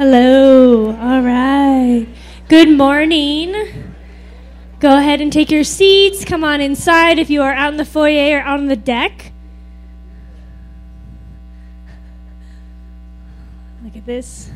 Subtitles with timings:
[0.00, 0.96] Hello.
[0.98, 2.06] All right.
[2.48, 3.52] Good morning.
[4.78, 6.24] Go ahead and take your seats.
[6.24, 9.30] Come on inside if you are out in the foyer or out on the deck.
[13.84, 14.50] Look at this.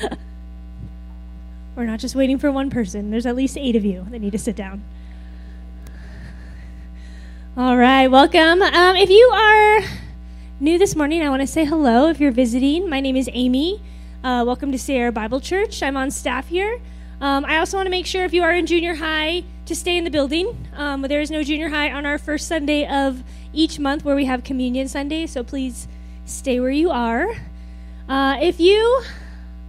[1.76, 4.32] We're not just waiting for one person, there's at least eight of you that need
[4.32, 4.82] to sit down.
[7.54, 8.62] All right, welcome.
[8.62, 9.99] Um, if you are
[10.60, 12.10] new this morning, I want to say hello.
[12.10, 13.80] If you're visiting, my name is Amy.
[14.22, 15.82] Uh, welcome to Sierra Bible Church.
[15.82, 16.78] I'm on staff here.
[17.22, 19.96] Um, I also want to make sure if you are in junior high to stay
[19.96, 20.68] in the building.
[20.76, 23.22] Um, there is no junior high on our first Sunday of
[23.54, 25.88] each month where we have Communion Sunday, so please
[26.26, 27.26] stay where you are.
[28.06, 29.02] Uh, if you,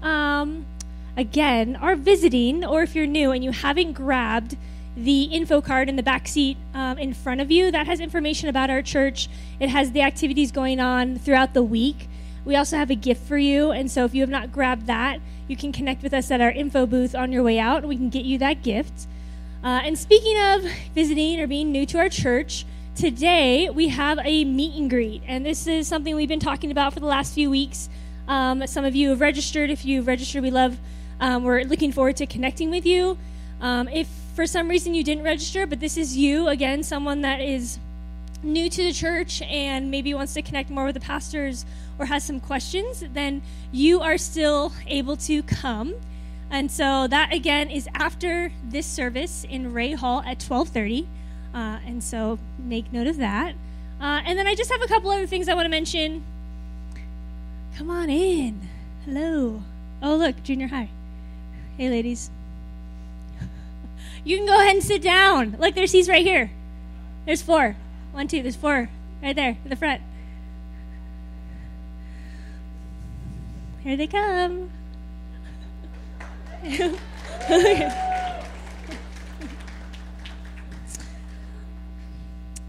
[0.01, 0.65] um,
[1.15, 4.57] again, are visiting, or if you're new and you haven't grabbed
[4.95, 7.71] the info card in the back seat um, in front of you.
[7.71, 9.29] That has information about our church.
[9.59, 12.09] It has the activities going on throughout the week.
[12.43, 15.19] We also have a gift for you, and so if you have not grabbed that,
[15.47, 18.09] you can connect with us at our info booth on your way out, we can
[18.09, 19.07] get you that gift.
[19.63, 20.63] Uh, and speaking of
[20.95, 25.45] visiting or being new to our church, today we have a meet and greet, and
[25.45, 27.89] this is something we've been talking about for the last few weeks.
[28.27, 29.69] Um, some of you have registered.
[29.69, 30.77] If you've registered, we love.
[31.19, 33.19] Um, we're looking forward to connecting with you.
[33.59, 37.41] Um, if for some reason you didn't register, but this is you, again, someone that
[37.41, 37.79] is
[38.43, 41.65] new to the church and maybe wants to connect more with the pastors
[41.99, 45.93] or has some questions, then you are still able to come.
[46.49, 51.05] And so that again is after this service in Ray Hall at 12:30.
[51.53, 53.55] Uh, and so make note of that.
[53.99, 56.23] Uh, and then I just have a couple other things I want to mention.
[57.77, 58.67] Come on in.
[59.05, 59.63] Hello.
[60.01, 60.89] Oh, look, junior high.
[61.77, 62.31] Hey, ladies.
[64.23, 65.55] You can go ahead and sit down.
[65.59, 66.51] Look, there's seats right here.
[67.25, 67.75] There's four.
[68.11, 68.89] One, two, there's four
[69.21, 70.01] right there in the front.
[73.83, 74.69] Here they come.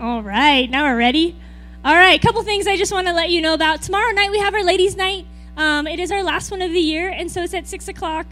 [0.00, 1.36] All right, now we're ready.
[1.84, 3.82] All right, a couple things I just want to let you know about.
[3.82, 5.26] Tomorrow night we have our ladies' night.
[5.56, 8.26] Um, it is our last one of the year, and so it's at six o'clock.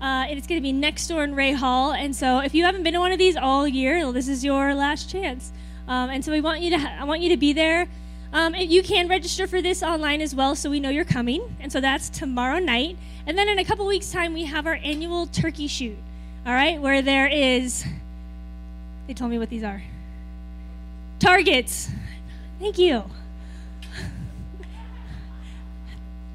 [0.00, 2.82] Uh, it's going to be next door in Ray Hall, and so if you haven't
[2.82, 5.52] been to one of these all year, this is your last chance.
[5.86, 7.86] Um, and so we want you to, ha- I want you to be there.
[8.32, 11.56] Um, you can register for this online as well, so we know you're coming.
[11.60, 12.96] And so that's tomorrow night.
[13.26, 15.98] And then in a couple weeks' time, we have our annual turkey shoot.
[16.46, 17.84] All right, where there is.
[19.06, 19.82] They told me what these are.
[21.18, 21.90] Targets.
[22.58, 23.04] Thank you.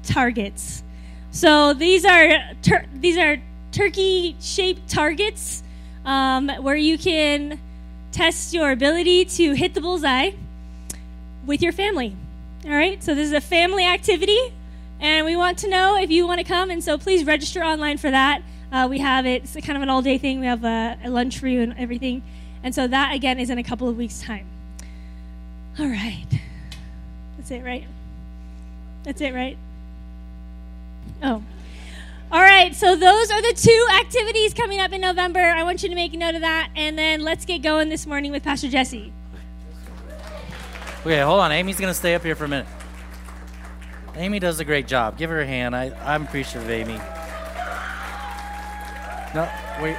[0.04, 0.84] Targets.
[1.32, 3.42] So these are tur- these are
[3.76, 5.62] turkey shaped targets
[6.06, 7.60] um, where you can
[8.10, 10.30] test your ability to hit the bullseye
[11.44, 12.16] with your family.
[12.64, 14.38] All right, so this is a family activity,
[14.98, 17.98] and we want to know if you want to come, and so please register online
[17.98, 18.42] for that.
[18.72, 20.40] Uh, we have it, it's kind of an all day thing.
[20.40, 22.22] We have a, a lunch for you and everything.
[22.64, 24.46] And so that, again, is in a couple of weeks' time.
[25.78, 26.26] All right.
[27.36, 27.84] That's it, right?
[29.04, 29.56] That's it, right?
[31.22, 31.42] Oh,
[32.32, 35.40] all right, so those are the two activities coming up in November.
[35.40, 38.06] I want you to make a note of that, and then let's get going this
[38.06, 39.12] morning with Pastor Jesse.
[41.00, 41.52] Okay, hold on.
[41.52, 42.66] Amy's going to stay up here for a minute.
[44.16, 45.16] Amy does a great job.
[45.16, 45.76] Give her a hand.
[45.76, 46.98] I, I'm appreciative of Amy.
[49.32, 49.48] No,
[49.80, 49.96] wait.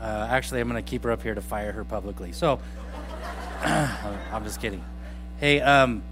[0.00, 2.32] Uh, actually, I'm going to keep her up here to fire her publicly.
[2.32, 2.58] So,
[3.62, 4.84] I'm just kidding.
[5.38, 6.02] Hey, um,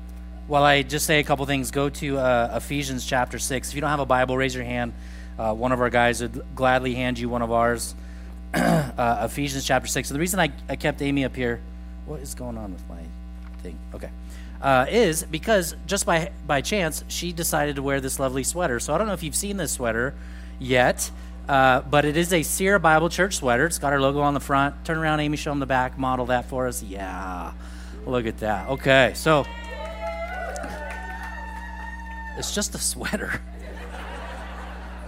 [0.46, 3.68] while I just say a couple things, go to uh, Ephesians chapter 6.
[3.68, 4.92] If you don't have a Bible, raise your hand.
[5.38, 7.94] Uh, one of our guys would gladly hand you one of ours.
[8.54, 10.08] uh, Ephesians chapter 6.
[10.08, 11.60] So the reason I, I kept Amy up here,
[12.06, 13.00] what is going on with my
[13.62, 13.78] thing?
[13.94, 14.10] Okay.
[14.60, 18.80] Uh, is because just by, by chance, she decided to wear this lovely sweater.
[18.80, 20.14] So I don't know if you've seen this sweater
[20.58, 21.10] yet,
[21.48, 23.66] uh, but it is a Sierra Bible Church sweater.
[23.66, 24.84] It's got our logo on the front.
[24.84, 25.98] Turn around, Amy, show them the back.
[25.98, 26.82] Model that for us.
[26.82, 27.52] Yeah.
[28.06, 28.68] Look at that.
[28.68, 29.12] Okay.
[29.14, 29.44] So
[32.36, 33.40] it's just a sweater.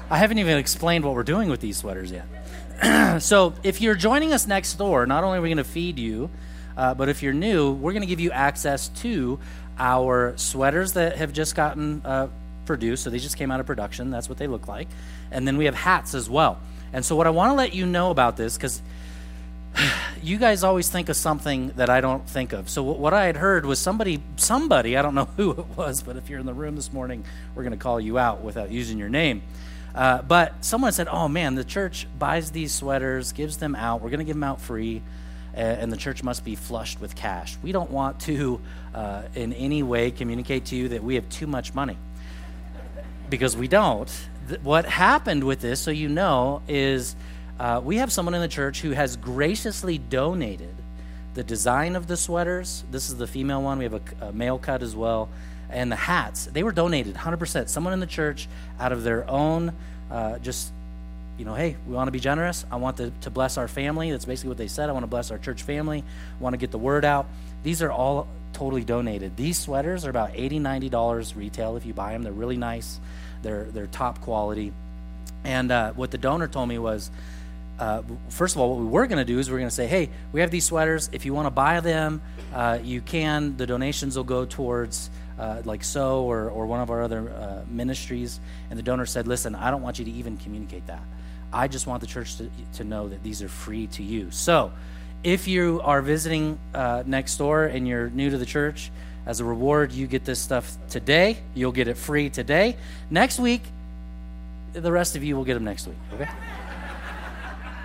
[0.08, 3.20] I haven't even explained what we're doing with these sweaters yet.
[3.22, 6.30] so, if you're joining us next door, not only are we going to feed you,
[6.76, 9.40] uh, but if you're new, we're going to give you access to
[9.78, 12.28] our sweaters that have just gotten uh,
[12.66, 13.02] produced.
[13.02, 14.10] So, they just came out of production.
[14.10, 14.88] That's what they look like.
[15.30, 16.60] And then we have hats as well.
[16.92, 18.80] And so, what I want to let you know about this, because
[20.22, 22.68] you guys always think of something that I don't think of.
[22.68, 26.16] So what I had heard was somebody, somebody, I don't know who it was, but
[26.16, 27.24] if you're in the room this morning,
[27.54, 29.42] we're going to call you out without using your name.
[29.94, 34.02] Uh, but someone said, "Oh man, the church buys these sweaters, gives them out.
[34.02, 35.02] We're going to give them out free."
[35.54, 37.56] and the church must be flushed with cash.
[37.62, 38.60] We don't want to,
[38.94, 41.96] uh, in any way, communicate to you that we have too much money
[43.30, 44.10] because we don't.
[44.62, 47.16] What happened with this, so you know, is
[47.58, 50.74] uh, we have someone in the church who has graciously donated
[51.34, 52.84] the design of the sweaters.
[52.90, 53.78] This is the female one.
[53.78, 55.28] We have a, a male cut as well.
[55.70, 57.68] And the hats, they were donated 100%.
[57.68, 58.48] Someone in the church,
[58.78, 59.72] out of their own,
[60.10, 60.72] uh, just
[61.38, 62.64] you know, hey, we want to be generous.
[62.70, 64.10] I want to, to bless our family.
[64.10, 64.88] That's basically what they said.
[64.88, 66.02] I want to bless our church family.
[66.02, 67.26] I want to get the word out.
[67.62, 69.36] These are all totally donated.
[69.36, 72.22] These sweaters are about $80, $90 retail if you buy them.
[72.22, 72.98] They're really nice,
[73.42, 74.72] they're, they're top quality.
[75.44, 77.10] And uh, what the donor told me was,
[77.78, 79.74] uh, first of all, what we were going to do is we are going to
[79.74, 81.10] say, hey, we have these sweaters.
[81.12, 82.22] If you want to buy them,
[82.54, 83.56] uh, you can.
[83.56, 87.62] The donations will go towards uh, like So or, or one of our other uh,
[87.68, 88.40] ministries.
[88.70, 91.02] And the donor said, listen, I don't want you to even communicate that.
[91.52, 94.30] I just want the church to, to know that these are free to you.
[94.30, 94.72] So,
[95.22, 98.90] if you are visiting uh, next door and you're new to the church,
[99.26, 101.38] as a reward, you get this stuff today.
[101.54, 102.76] You'll get it free today.
[103.10, 103.62] Next week,
[104.72, 105.96] the rest of you will get them next week.
[106.14, 106.28] Okay.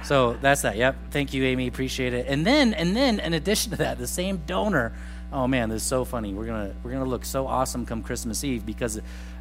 [0.04, 0.78] So that's that.
[0.78, 0.96] Yep.
[1.12, 1.68] Thank you, Amy.
[1.68, 2.28] Appreciate it.
[2.28, 4.94] And then, and then, in addition to that, the same donor.
[5.32, 6.34] Oh man, this is so funny.
[6.34, 9.00] We're gonna we're gonna look so awesome come Christmas Eve because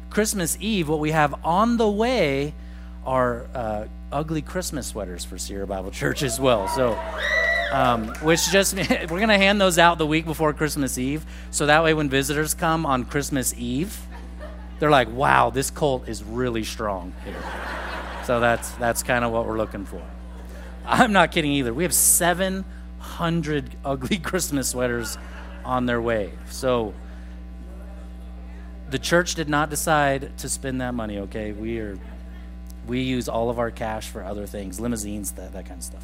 [0.09, 2.53] Christmas Eve, what we have on the way
[3.05, 6.67] are uh, ugly Christmas sweaters for Sierra Bible Church as well.
[6.69, 6.97] So,
[7.71, 8.75] um, which just
[9.09, 12.53] we're gonna hand those out the week before Christmas Eve, so that way when visitors
[12.53, 13.99] come on Christmas Eve,
[14.79, 17.43] they're like, "Wow, this cult is really strong here."
[18.25, 20.01] So that's that's kind of what we're looking for.
[20.91, 21.73] I'm not kidding either.
[21.73, 25.17] We have 700 ugly Christmas sweaters
[25.63, 26.33] on their way.
[26.49, 26.93] So
[28.89, 31.19] the church did not decide to spend that money.
[31.19, 31.97] Okay, we are
[32.87, 36.03] we use all of our cash for other things, limousines, that, that kind of stuff.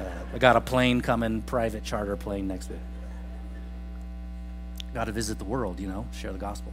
[0.00, 0.04] Uh,
[0.34, 2.78] I got a plane coming, private charter plane next week.
[4.94, 6.72] Got to visit the world, you know, share the gospel.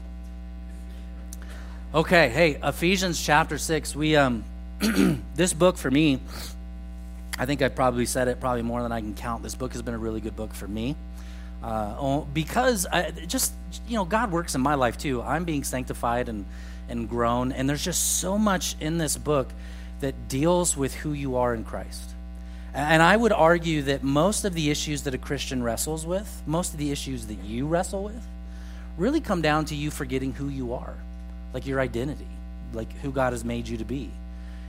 [1.93, 3.95] Okay, hey, Ephesians chapter 6.
[3.95, 4.43] We um
[5.35, 6.19] this book for me,
[7.37, 9.43] I think I've probably said it probably more than I can count.
[9.43, 10.95] This book has been a really good book for me.
[11.63, 13.53] Uh, because I, just
[13.87, 15.21] you know God works in my life too.
[15.21, 16.45] I'm being sanctified and
[16.89, 17.51] and grown.
[17.51, 19.49] And there's just so much in this book
[20.01, 22.11] that deals with who you are in Christ.
[22.73, 26.73] And I would argue that most of the issues that a Christian wrestles with, most
[26.73, 28.27] of the issues that you wrestle with,
[28.97, 30.95] really come down to you forgetting who you are,
[31.53, 32.27] like your identity,
[32.73, 34.11] like who God has made you to be.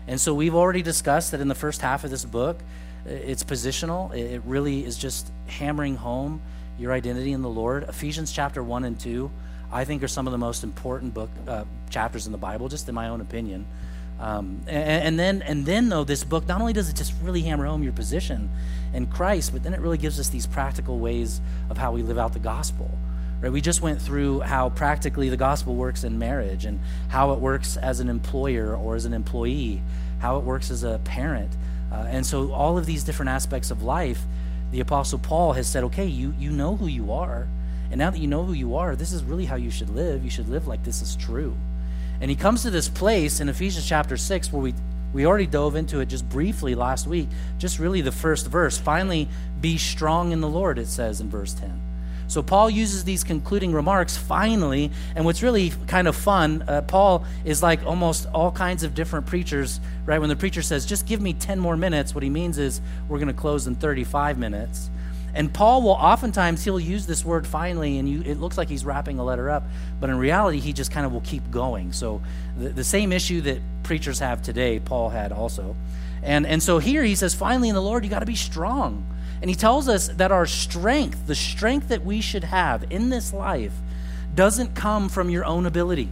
[0.08, 2.58] And so we've already discussed that in the first half of this book,
[3.05, 4.14] it's positional.
[4.14, 6.41] It really is just hammering home
[6.79, 7.85] your identity in the Lord.
[7.85, 9.31] Ephesians chapter 1 and 2
[9.73, 12.88] I think are some of the most important book uh, chapters in the Bible, just
[12.88, 13.67] in my own opinion.
[14.19, 17.43] Um, and, and, then, and then though, this book not only does it just really
[17.43, 18.49] hammer home your position
[18.94, 22.17] in Christ, but then it really gives us these practical ways of how we live
[22.17, 22.91] out the gospel.
[23.46, 23.52] Right?
[23.52, 27.76] We just went through how practically the gospel works in marriage, and how it works
[27.76, 29.82] as an employer or as an employee,
[30.19, 31.52] how it works as a parent,
[31.93, 34.25] uh, and so all of these different aspects of life.
[34.72, 37.46] The Apostle Paul has said, "Okay, you you know who you are."
[37.88, 40.25] And now that you know who you are, this is really how you should live.
[40.25, 41.54] You should live like this is true.
[42.20, 44.75] And he comes to this place in Ephesians chapter 6 where we
[45.12, 47.28] we already dove into it just briefly last week,
[47.58, 48.76] just really the first verse.
[48.76, 49.28] Finally,
[49.60, 51.86] be strong in the Lord, it says in verse 10.
[52.28, 57.24] So Paul uses these concluding remarks finally, and what's really kind of fun, uh, Paul
[57.44, 60.19] is like almost all kinds of different preachers, right?
[60.19, 63.19] When the preacher says, just give me 10 more minutes, what he means is we're
[63.19, 64.91] going to close in 35 minutes.
[65.34, 68.86] And Paul will oftentimes he'll use this word finally, and you, it looks like he's
[68.86, 69.65] wrapping a letter up,
[70.01, 71.93] but in reality, he just kind of will keep going.
[71.93, 72.22] So
[72.58, 75.77] the, the same issue that preachers have today, Paul had also.
[76.22, 79.06] And, and so here he says, finally in the Lord, you got to be strong.
[79.46, 83.32] And he tells us that our strength, the strength that we should have in this
[83.32, 83.74] life,
[84.34, 86.08] doesn't come from your own ability.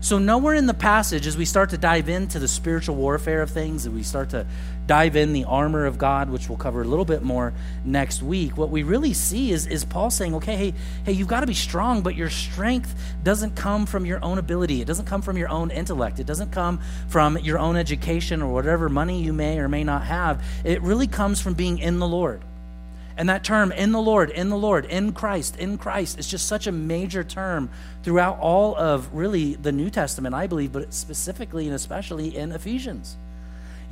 [0.00, 3.50] So, nowhere in the passage, as we start to dive into the spiritual warfare of
[3.50, 4.46] things, and we start to
[4.86, 7.52] dive in the armor of God, which we'll cover a little bit more
[7.84, 11.40] next week, what we really see is, is Paul saying, okay, hey, hey, you've got
[11.40, 14.80] to be strong, but your strength doesn't come from your own ability.
[14.80, 16.18] It doesn't come from your own intellect.
[16.18, 20.04] It doesn't come from your own education or whatever money you may or may not
[20.04, 20.42] have.
[20.64, 22.42] It really comes from being in the Lord.
[23.16, 26.46] And that term, in the Lord, in the Lord, in Christ, in Christ, is just
[26.46, 27.70] such a major term
[28.02, 33.16] throughout all of really the New Testament, I believe, but specifically and especially in Ephesians.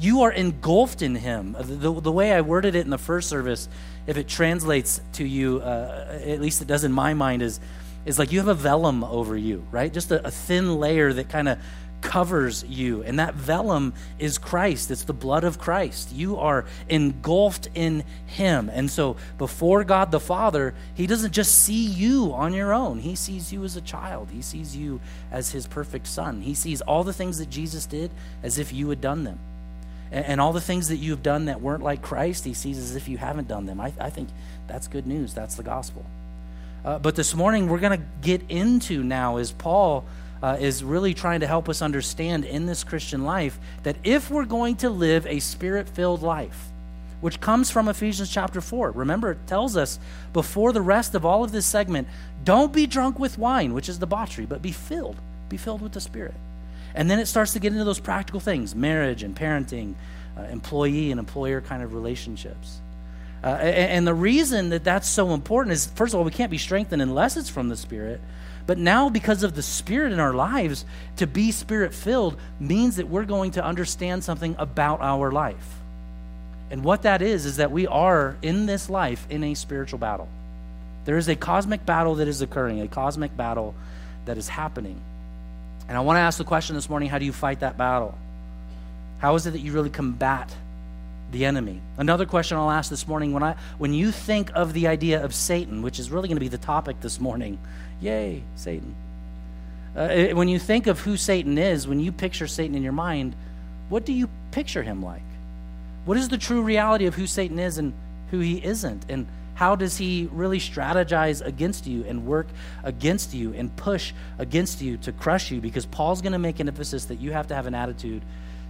[0.00, 1.56] You are engulfed in Him.
[1.58, 3.68] The, the way I worded it in the first service,
[4.06, 7.58] if it translates to you, uh, at least it does in my mind, is,
[8.06, 9.92] is like you have a vellum over you, right?
[9.92, 11.58] Just a, a thin layer that kind of
[12.00, 13.02] covers you.
[13.02, 14.90] And that vellum is Christ.
[14.90, 16.12] It's the blood of Christ.
[16.12, 18.70] You are engulfed in Him.
[18.72, 23.14] And so before God the Father, He doesn't just see you on your own, He
[23.14, 24.28] sees you as a child.
[24.32, 25.00] He sees you
[25.30, 26.42] as His perfect Son.
[26.42, 28.10] He sees all the things that Jesus did
[28.42, 29.38] as if you had done them.
[30.10, 32.96] And, all the things that you have done that weren't like Christ, He sees as
[32.96, 33.78] if you haven't done them.
[33.78, 34.30] I, I think
[34.66, 35.34] that's good news.
[35.34, 36.06] That's the gospel.
[36.82, 40.04] Uh, but this morning, we're going to get into now, as Paul
[40.42, 44.44] uh, is really trying to help us understand in this Christian life that if we're
[44.44, 46.68] going to live a spirit filled life,
[47.20, 48.92] which comes from Ephesians chapter 4.
[48.92, 49.98] Remember, it tells us
[50.32, 52.06] before the rest of all of this segment
[52.44, 55.16] don't be drunk with wine, which is debauchery, but be filled.
[55.48, 56.34] Be filled with the Spirit.
[56.94, 59.94] And then it starts to get into those practical things marriage and parenting,
[60.36, 62.80] uh, employee and employer kind of relationships.
[63.42, 66.50] Uh, and, and the reason that that's so important is, first of all, we can't
[66.50, 68.20] be strengthened unless it's from the Spirit.
[68.68, 70.84] But now, because of the Spirit in our lives,
[71.16, 75.78] to be Spirit filled means that we're going to understand something about our life.
[76.70, 80.28] And what that is, is that we are in this life in a spiritual battle.
[81.06, 83.74] There is a cosmic battle that is occurring, a cosmic battle
[84.26, 85.00] that is happening.
[85.88, 88.18] And I want to ask the question this morning how do you fight that battle?
[89.20, 90.54] How is it that you really combat
[91.32, 91.80] the enemy?
[91.96, 95.34] Another question I'll ask this morning when, I, when you think of the idea of
[95.34, 97.58] Satan, which is really going to be the topic this morning,
[98.00, 98.94] Yay, Satan.
[99.96, 103.34] Uh, when you think of who Satan is, when you picture Satan in your mind,
[103.88, 105.22] what do you picture him like?
[106.04, 107.92] What is the true reality of who Satan is and
[108.30, 109.04] who he isn't?
[109.08, 112.46] And how does he really strategize against you and work
[112.84, 115.60] against you and push against you to crush you?
[115.60, 118.22] Because Paul's going to make an emphasis that you have to have an attitude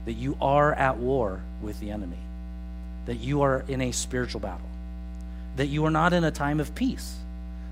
[0.07, 2.17] that you are at war with the enemy,
[3.05, 4.67] that you are in a spiritual battle,
[5.57, 7.17] that you are not in a time of peace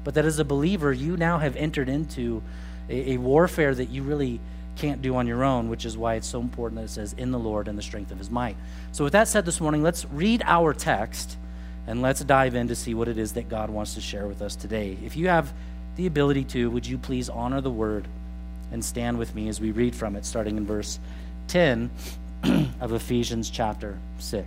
[0.07, 2.41] but that as a believer, you now have entered into
[2.89, 4.39] a, a warfare that you really
[4.77, 7.33] can't do on your own, which is why it's so important that it says, in
[7.33, 8.57] the Lord and the strength of his might.
[8.93, 11.37] So, with that said, this morning, let's read our text
[11.89, 14.43] and let's dive in to see what it is that God wants to share with
[14.43, 14.97] us today.
[15.05, 15.53] If you have
[15.97, 18.07] the ability to, would you please honor the word
[18.71, 21.01] and stand with me as we read from it, starting in verse
[21.49, 21.91] 10
[22.81, 24.47] of Ephesians chapter 6.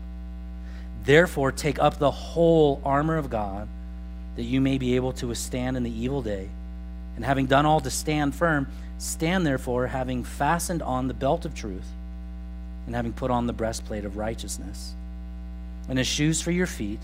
[1.03, 3.67] Therefore, take up the whole armor of God,
[4.35, 6.47] that you may be able to withstand in the evil day.
[7.15, 8.67] And having done all to stand firm,
[8.97, 11.87] stand therefore, having fastened on the belt of truth,
[12.85, 14.93] and having put on the breastplate of righteousness,
[15.89, 16.99] and as shoes for your feet,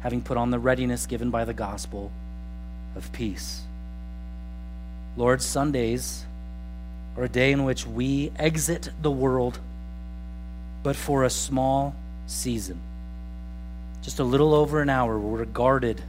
[0.00, 2.10] having put on the readiness given by the gospel
[2.96, 3.62] of peace.
[5.16, 6.24] Lord, Sundays
[7.16, 9.58] are a day in which we exit the world,
[10.82, 11.94] but for a small
[12.26, 12.80] season
[14.02, 16.02] just a little over an hour, we're guarded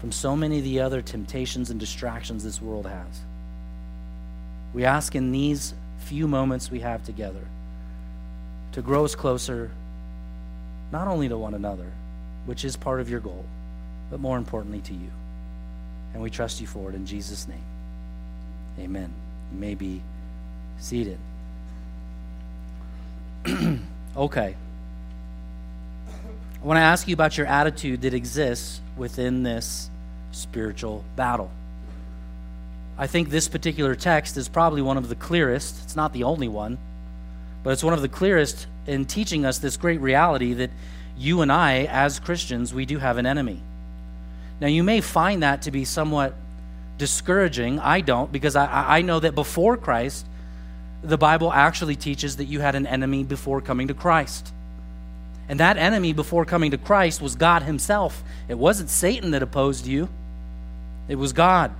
[0.00, 3.20] from so many of the other temptations and distractions this world has.
[4.74, 7.40] We ask in these few moments we have together
[8.72, 9.70] to grow us closer,
[10.92, 11.90] not only to one another,
[12.44, 13.44] which is part of your goal,
[14.10, 15.10] but more importantly to you.
[16.12, 17.64] And we trust you for it in Jesus' name.
[18.78, 19.10] Amen.
[19.52, 20.02] You may be
[20.78, 21.18] seated.
[24.16, 24.56] okay.
[26.62, 29.90] I want to ask you about your attitude that exists within this
[30.32, 31.50] spiritual battle.
[32.98, 35.76] I think this particular text is probably one of the clearest.
[35.84, 36.78] It's not the only one,
[37.62, 40.70] but it's one of the clearest in teaching us this great reality that
[41.18, 43.60] you and I, as Christians, we do have an enemy.
[44.60, 46.34] Now, you may find that to be somewhat
[46.98, 47.78] discouraging.
[47.78, 50.26] I don't, because I, I know that before Christ,
[51.02, 54.52] the Bible actually teaches that you had an enemy before coming to Christ.
[55.48, 58.22] And that enemy before coming to Christ was God Himself.
[58.48, 60.08] It wasn't Satan that opposed you,
[61.08, 61.72] it was God.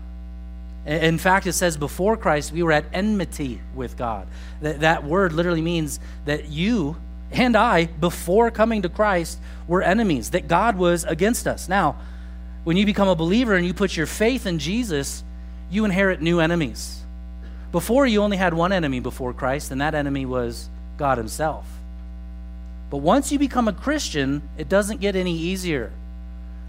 [0.87, 4.29] In fact, it says before Christ, we were at enmity with God.
[4.61, 6.97] That, that word literally means that you
[7.33, 11.69] and I, before coming to Christ, were enemies, that God was against us.
[11.69, 11.97] Now,
[12.63, 15.25] when you become a believer and you put your faith in Jesus,
[15.71, 17.03] you inherit new enemies.
[17.73, 20.69] Before, you only had one enemy before Christ, and that enemy was
[20.99, 21.67] God Himself.
[22.91, 25.93] But once you become a Christian, it doesn't get any easier.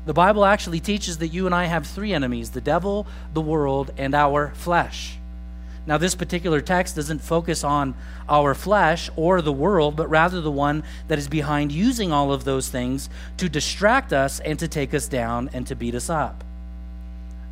[0.06, 3.92] The Bible actually teaches that you and I have three enemies the devil, the world,
[3.98, 5.18] and our flesh.
[5.86, 7.96] Now, this particular text doesn't focus on
[8.28, 12.44] our flesh or the world, but rather the one that is behind using all of
[12.44, 16.44] those things to distract us and to take us down and to beat us up.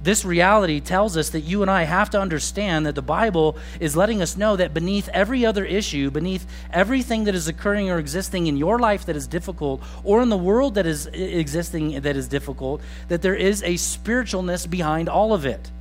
[0.05, 3.95] This reality tells us that you and I have to understand that the Bible is
[3.95, 8.45] letting us know that beneath every other issue, beneath everything that is occurring or existing
[8.45, 12.27] in your life that is difficult, or in the world that is existing that is
[12.27, 15.71] difficult, that there is a spiritualness behind all of it.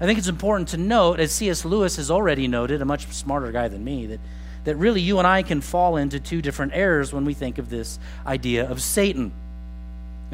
[0.00, 1.64] I think it's important to note, as C.S.
[1.64, 4.20] Lewis has already noted, a much smarter guy than me, that,
[4.64, 7.70] that really you and I can fall into two different errors when we think of
[7.70, 9.30] this idea of Satan.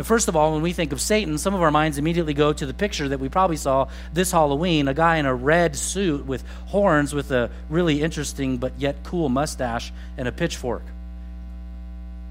[0.03, 2.67] First of all, when we think of Satan, some of our minds immediately go to
[2.67, 6.43] the picture that we probably saw this Halloween a guy in a red suit with
[6.67, 10.83] horns, with a really interesting but yet cool mustache and a pitchfork.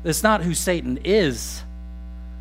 [0.04, 1.64] That's not who Satan is.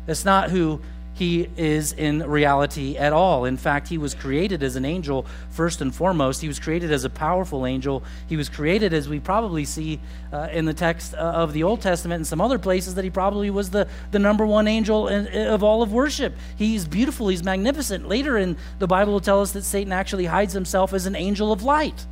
[0.05, 0.81] That's not who
[1.15, 3.45] he is in reality at all.
[3.45, 6.41] In fact, he was created as an angel first and foremost.
[6.41, 8.03] He was created as a powerful angel.
[8.27, 9.99] He was created, as we probably see
[10.31, 13.11] uh, in the text uh, of the Old Testament and some other places, that he
[13.11, 16.33] probably was the, the number one angel in, of all of worship.
[16.57, 18.07] He's beautiful, he's magnificent.
[18.07, 21.51] Later in the Bible will tell us that Satan actually hides himself as an angel
[21.51, 22.07] of light.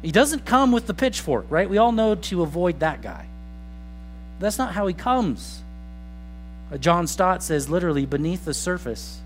[0.00, 1.68] He doesn't come with the pitchfork, right?
[1.68, 3.26] We all know to avoid that guy.
[4.38, 5.62] That's not how he comes.
[6.76, 9.20] John Stott says literally, beneath the surface,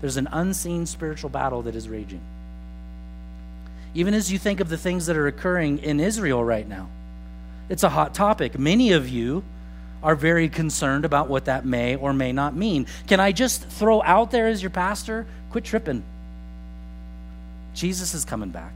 [0.00, 2.20] there's an unseen spiritual battle that is raging.
[3.94, 6.88] Even as you think of the things that are occurring in Israel right now,
[7.68, 8.58] it's a hot topic.
[8.58, 9.42] Many of you
[10.02, 12.86] are very concerned about what that may or may not mean.
[13.08, 15.26] Can I just throw out there as your pastor?
[15.50, 16.04] Quit tripping.
[17.74, 18.72] Jesus is coming back,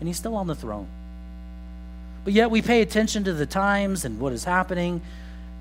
[0.00, 0.86] and he's still on the throne.
[2.24, 5.02] But yet we pay attention to the times and what is happening.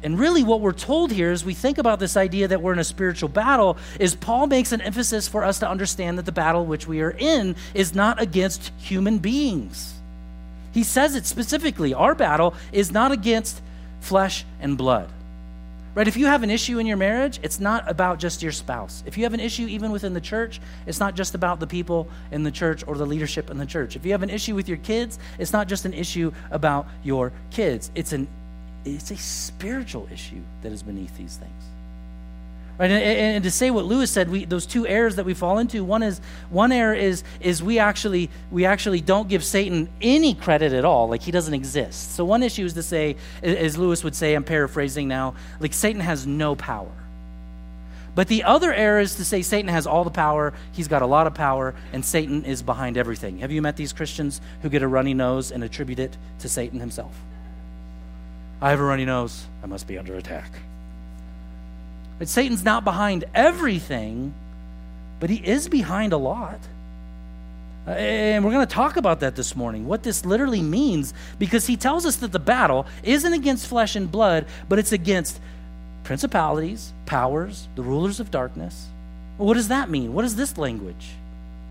[0.04, 2.80] And really, what we're told here as we think about this idea that we're in
[2.80, 6.66] a spiritual battle is Paul makes an emphasis for us to understand that the battle
[6.66, 9.94] which we are in is not against human beings.
[10.74, 11.94] He says it specifically.
[11.94, 13.62] Our battle is not against
[14.00, 15.10] flesh and blood.
[15.94, 16.08] Right?
[16.08, 19.04] If you have an issue in your marriage, it's not about just your spouse.
[19.06, 22.08] If you have an issue even within the church, it's not just about the people
[22.32, 23.98] in the church or the leadership in the church.
[23.98, 27.34] If you have an issue with your kids, it's not just an issue about your
[27.50, 27.92] kids.
[27.94, 28.30] It's an
[28.86, 31.64] it's a spiritual issue that is beneath these things.
[32.78, 32.90] Right?
[32.90, 35.60] And, and, and, to say what Lewis said, we, those two errors that we fall
[35.60, 40.34] into, one is one error is is we actually we actually don't give Satan any
[40.34, 42.16] credit at all, like he doesn't exist.
[42.16, 46.02] So one issue is to say, as Lewis would say, I'm paraphrasing now, like Satan
[46.02, 46.90] has no power.
[48.14, 51.06] But the other error is to say Satan has all the power, he's got a
[51.06, 53.38] lot of power, and Satan is behind everything.
[53.40, 56.80] Have you met these Christians who get a runny nose and attribute it to Satan
[56.80, 57.14] himself?
[58.62, 59.46] I have a runny nose.
[59.64, 60.52] I must be under attack.
[62.20, 64.34] But Satan's not behind everything,
[65.20, 66.60] but he is behind a lot.
[67.88, 71.66] Uh, and we're going to talk about that this morning, what this literally means, because
[71.66, 75.40] he tells us that the battle isn't against flesh and blood, but it's against
[76.04, 78.88] principalities, powers, the rulers of darkness.
[79.40, 80.14] Well, what does that mean?
[80.14, 81.10] What is this language?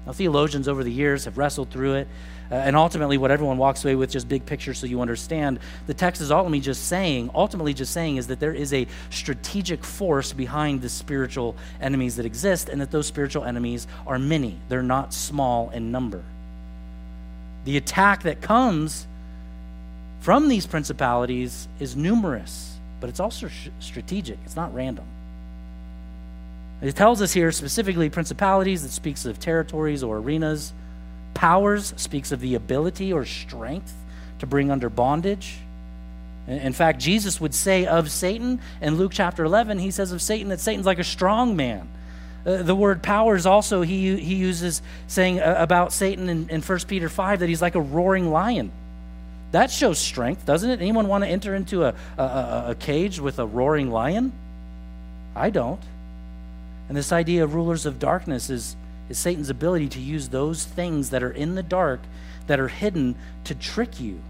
[0.04, 2.08] Now, theologians over the years have wrestled through it.
[2.50, 5.94] Uh, and ultimately, what everyone walks away with, just big picture so you understand, the
[5.94, 10.32] text is ultimately just saying, ultimately just saying is that there is a strategic force
[10.32, 14.58] behind the spiritual enemies that exist, and that those spiritual enemies are many.
[14.68, 16.24] They're not small in number.
[17.64, 19.06] The attack that comes
[20.20, 24.38] from these principalities is numerous, but it's also strategic.
[24.44, 25.04] It's not random.
[26.82, 30.72] It tells us here specifically principalities that speaks of territories or arenas
[31.34, 33.94] Powers speaks of the ability or strength
[34.40, 35.58] to bring under bondage.
[36.46, 40.48] In fact, Jesus would say of Satan in Luke chapter 11, he says of Satan
[40.48, 41.88] that Satan's like a strong man.
[42.44, 46.78] Uh, the word powers also he, he uses saying uh, about Satan in, in 1
[46.88, 48.72] Peter 5 that he's like a roaring lion.
[49.52, 50.80] That shows strength, doesn't it?
[50.80, 54.32] Anyone want to enter into a, a, a cage with a roaring lion?
[55.34, 55.80] I don't.
[56.88, 58.74] And this idea of rulers of darkness is
[59.10, 62.00] is Satan's ability to use those things that are in the dark,
[62.46, 64.20] that are hidden, to trick you.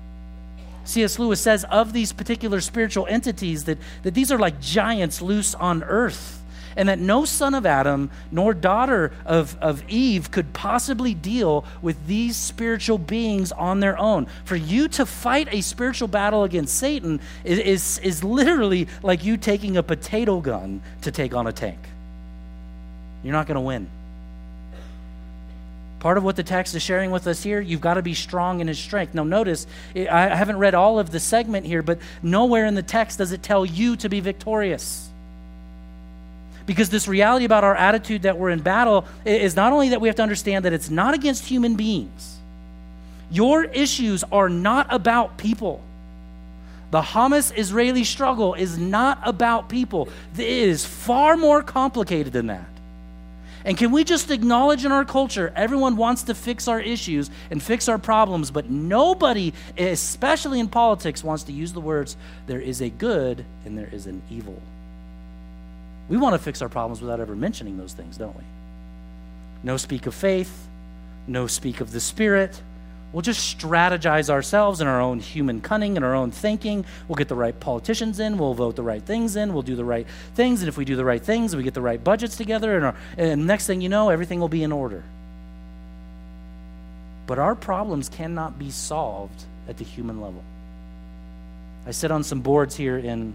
[0.85, 1.19] C.S.
[1.19, 5.83] Lewis says of these particular spiritual entities that, that these are like giants loose on
[5.85, 6.43] earth,
[6.77, 12.07] and that no son of Adam nor daughter of, of Eve could possibly deal with
[12.07, 14.27] these spiritual beings on their own.
[14.45, 19.37] For you to fight a spiritual battle against Satan is, is, is literally like you
[19.37, 21.79] taking a potato gun to take on a tank.
[23.23, 23.88] You're not going to win.
[26.00, 28.60] Part of what the text is sharing with us here, you've got to be strong
[28.60, 29.14] in his strength.
[29.14, 33.18] Now, notice, I haven't read all of the segment here, but nowhere in the text
[33.18, 35.10] does it tell you to be victorious.
[36.64, 40.08] Because this reality about our attitude that we're in battle is not only that we
[40.08, 42.38] have to understand that it's not against human beings,
[43.30, 45.82] your issues are not about people.
[46.92, 52.69] The Hamas Israeli struggle is not about people, it is far more complicated than that.
[53.64, 57.62] And can we just acknowledge in our culture, everyone wants to fix our issues and
[57.62, 62.81] fix our problems, but nobody, especially in politics, wants to use the words, there is
[62.81, 64.61] a good and there is an evil.
[66.09, 68.44] We want to fix our problems without ever mentioning those things, don't we?
[69.62, 70.66] No speak of faith,
[71.27, 72.61] no speak of the Spirit.
[73.12, 76.85] We'll just strategize ourselves in our own human cunning and our own thinking.
[77.09, 78.38] We'll get the right politicians in.
[78.38, 79.53] We'll vote the right things in.
[79.53, 80.62] We'll do the right things.
[80.62, 82.77] And if we do the right things, we get the right budgets together.
[82.77, 85.03] And, our, and next thing you know, everything will be in order.
[87.27, 90.42] But our problems cannot be solved at the human level.
[91.87, 93.35] I sit on some boards here in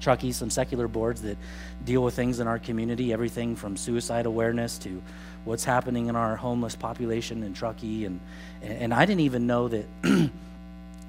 [0.00, 1.38] Truckee, some secular boards that
[1.84, 5.02] deal with things in our community, everything from suicide awareness to
[5.44, 8.04] what's happening in our homeless population in Truckee.
[8.04, 8.20] And,
[8.62, 10.30] and I didn't even know that, you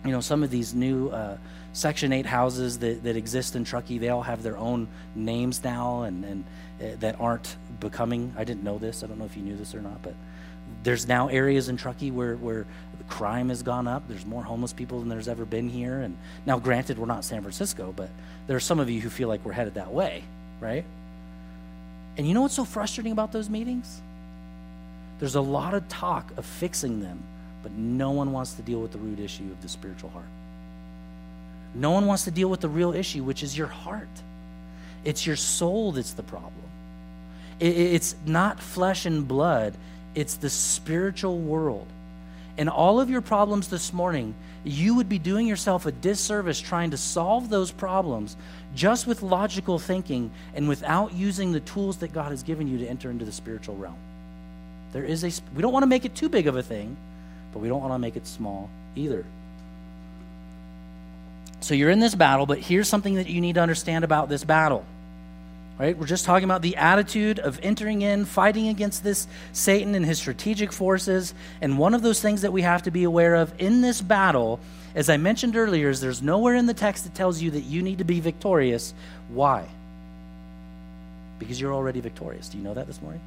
[0.04, 1.38] know, some of these new uh,
[1.74, 6.04] Section 8 houses that, that exist in Truckee, they all have their own names now
[6.04, 6.44] and, and
[6.82, 8.34] uh, that aren't becoming.
[8.38, 9.04] I didn't know this.
[9.04, 10.14] I don't know if you knew this or not, but
[10.86, 12.66] there's now areas in Truckee where, where
[13.10, 14.04] crime has gone up.
[14.08, 16.00] There's more homeless people than there's ever been here.
[16.00, 18.10] And now, granted, we're not San Francisco, but
[18.48, 20.24] there are some of you who feel like we're headed that way,
[20.60, 20.86] right?
[22.18, 24.02] And you know what's so frustrating about those meetings?
[25.20, 27.22] There's a lot of talk of fixing them,
[27.64, 30.26] but no one wants to deal with the root issue of the spiritual heart.
[31.74, 34.08] No one wants to deal with the real issue, which is your heart.
[35.04, 36.54] It's your soul that's the problem.
[37.60, 39.76] It's not flesh and blood,
[40.16, 41.88] it's the spiritual world.
[42.58, 46.92] And all of your problems this morning, you would be doing yourself a disservice trying
[46.92, 48.36] to solve those problems
[48.74, 52.88] just with logical thinking and without using the tools that God has given you to
[52.88, 53.98] enter into the spiritual realm.
[54.94, 56.96] There is a we don't want to make it too big of a thing,
[57.52, 59.26] but we don't want to make it small either.
[61.60, 64.44] So you're in this battle, but here's something that you need to understand about this
[64.44, 64.86] battle.
[65.78, 65.98] Right?
[65.98, 70.18] We're just talking about the attitude of entering in, fighting against this Satan and his
[70.18, 71.34] strategic forces.
[71.60, 74.62] And one of those things that we have to be aware of in this battle,
[74.96, 77.82] as I mentioned earlier, is there's nowhere in the text that tells you that you
[77.82, 78.94] need to be victorious.
[79.28, 79.68] Why?
[81.40, 82.48] Because you're already victorious.
[82.48, 83.20] Do you know that this morning?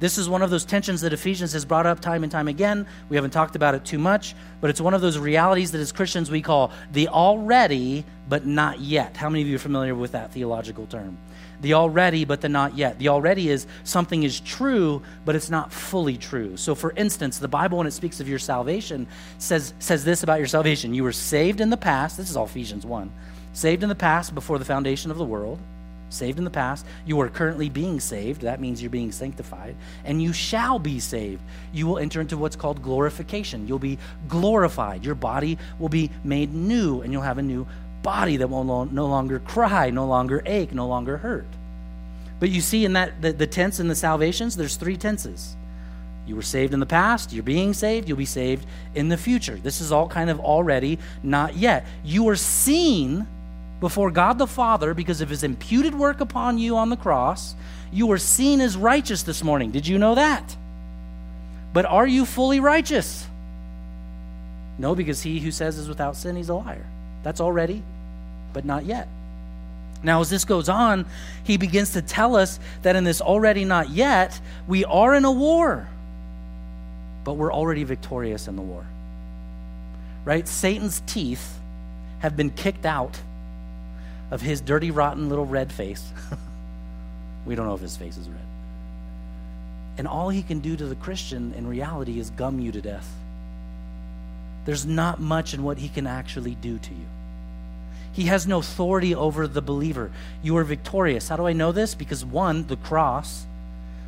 [0.00, 2.86] This is one of those tensions that Ephesians has brought up time and time again.
[3.08, 5.92] We haven't talked about it too much, but it's one of those realities that as
[5.92, 9.16] Christians we call the already but not yet.
[9.16, 11.16] How many of you are familiar with that theological term?
[11.60, 12.98] The already but the not yet.
[12.98, 16.56] The already is something is true, but it's not fully true.
[16.56, 19.06] So for instance, the Bible when it speaks of your salvation
[19.38, 20.92] says says this about your salvation.
[20.92, 22.16] You were saved in the past.
[22.16, 23.12] This is all Ephesians 1.
[23.52, 25.60] Saved in the past before the foundation of the world
[26.10, 26.86] saved in the past.
[27.06, 28.42] You are currently being saved.
[28.42, 29.76] That means you're being sanctified.
[30.04, 31.42] And you shall be saved.
[31.72, 33.66] You will enter into what's called glorification.
[33.66, 35.04] You'll be glorified.
[35.04, 37.66] Your body will be made new, and you'll have a new
[38.02, 41.46] body that will no longer cry, no longer ache, no longer hurt.
[42.38, 45.56] But you see, in that the, the tense in the salvations, there's three tenses.
[46.26, 49.56] You were saved in the past, you're being saved, you'll be saved in the future.
[49.56, 51.86] This is all kind of already, not yet.
[52.02, 53.26] You are seen
[53.84, 57.54] before God the Father because of his imputed work upon you on the cross.
[57.92, 59.72] You are seen as righteous this morning.
[59.72, 60.56] Did you know that?
[61.74, 63.26] But are you fully righteous?
[64.78, 66.86] No, because he who says is without sin, he's a liar.
[67.24, 67.82] That's already,
[68.54, 69.06] but not yet.
[70.02, 71.04] Now, as this goes on,
[71.42, 75.30] he begins to tell us that in this already not yet, we are in a
[75.30, 75.86] war,
[77.22, 78.86] but we're already victorious in the war.
[80.24, 80.48] Right?
[80.48, 81.58] Satan's teeth
[82.20, 83.20] have been kicked out
[84.34, 86.12] of his dirty, rotten little red face.
[87.46, 88.42] we don't know if his face is red.
[89.96, 93.08] And all he can do to the Christian in reality is gum you to death.
[94.64, 97.06] There's not much in what he can actually do to you.
[98.12, 100.10] He has no authority over the believer.
[100.42, 101.28] You are victorious.
[101.28, 101.94] How do I know this?
[101.94, 103.46] Because one, the cross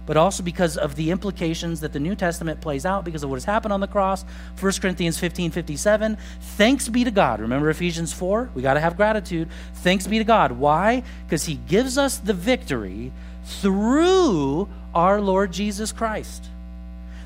[0.06, 3.36] but also because of the implications that the New Testament plays out because of what
[3.36, 4.24] has happened on the cross.
[4.58, 6.16] 1 Corinthians 15 57.
[6.40, 7.40] Thanks be to God.
[7.40, 8.50] Remember Ephesians 4?
[8.54, 9.48] We got to have gratitude.
[9.74, 10.52] Thanks be to God.
[10.52, 11.02] Why?
[11.26, 13.12] Because He gives us the victory
[13.44, 16.44] through our Lord Jesus Christ.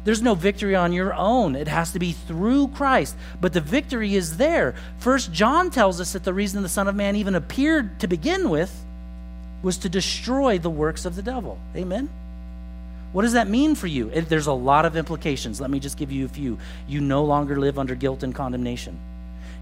[0.04, 1.54] There's no victory on your own.
[1.54, 3.16] It has to be through Christ.
[3.40, 4.74] But the victory is there.
[4.98, 8.48] First John tells us that the reason the Son of Man even appeared to begin
[8.48, 8.84] with
[9.62, 11.58] was to destroy the works of the devil.
[11.76, 12.08] Amen?
[13.12, 14.08] What does that mean for you?
[14.10, 15.60] It, there's a lot of implications.
[15.60, 16.58] Let me just give you a few.
[16.86, 18.98] You no longer live under guilt and condemnation.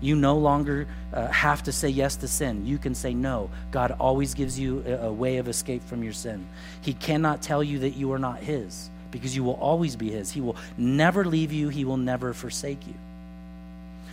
[0.01, 2.67] You no longer uh, have to say yes to sin.
[2.67, 3.51] You can say no.
[3.71, 6.47] God always gives you a, a way of escape from your sin.
[6.83, 10.31] He cannot tell you that you are not His because you will always be His.
[10.31, 12.95] He will never leave you, He will never forsake you.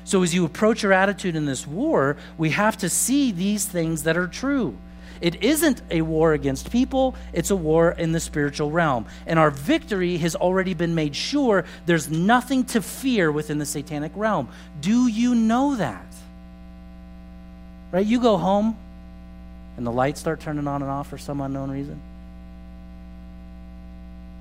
[0.05, 4.03] So, as you approach your attitude in this war, we have to see these things
[4.03, 4.77] that are true.
[5.25, 9.07] It isn't a war against people, it's a war in the spiritual realm.
[9.25, 11.65] And our victory has already been made sure.
[11.87, 14.49] There's nothing to fear within the satanic realm.
[14.81, 16.05] Do you know that?
[17.91, 18.05] Right?
[18.05, 18.77] You go home
[19.77, 21.99] and the lights start turning on and off for some unknown reason.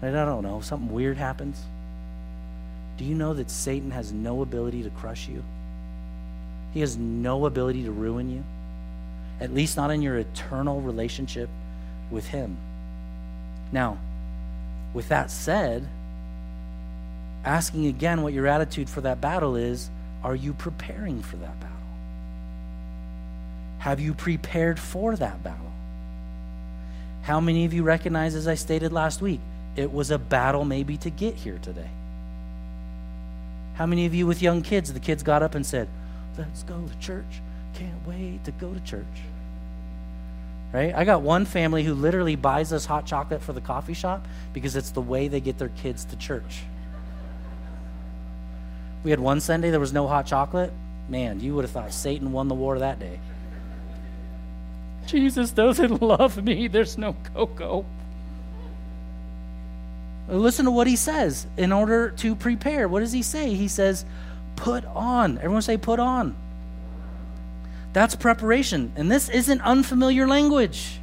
[0.03, 0.15] Right?
[0.15, 0.61] I don't know.
[0.61, 1.63] Something weird happens.
[2.99, 5.43] Do you know that Satan has no ability to crush you?
[6.75, 8.45] He has no ability to ruin you,
[9.41, 11.49] at least not in your eternal relationship
[12.11, 12.57] with Him.
[13.73, 13.99] Now,
[14.93, 15.89] with that said,
[17.45, 19.91] asking again what your attitude for that battle is
[20.23, 21.77] are you preparing for that battle?
[23.81, 25.61] Have you prepared for that battle?
[27.23, 29.41] How many of you recognize, as I stated last week,
[29.77, 31.91] it was a battle maybe to get here today?
[33.75, 35.89] How many of you with young kids, the kids got up and said,
[36.39, 37.43] Let's go to church.
[37.75, 39.05] Can't wait to go to church.
[40.73, 40.95] Right?
[40.95, 44.75] I got one family who literally buys us hot chocolate for the coffee shop because
[44.75, 46.63] it's the way they get their kids to church.
[49.05, 50.73] We had one Sunday there was no hot chocolate.
[51.09, 53.21] Man, you would have thought Satan won the war that day.
[55.07, 56.67] Jesus doesn't love me.
[56.67, 57.85] There's no cocoa.
[60.29, 62.89] Listen to what he says in order to prepare.
[62.89, 63.55] What does he say?
[63.55, 64.07] He says,
[64.57, 65.39] Put on.
[65.39, 66.35] Everyone say, put on.
[67.95, 68.93] That's preparation.
[68.97, 70.99] And this isn't unfamiliar language.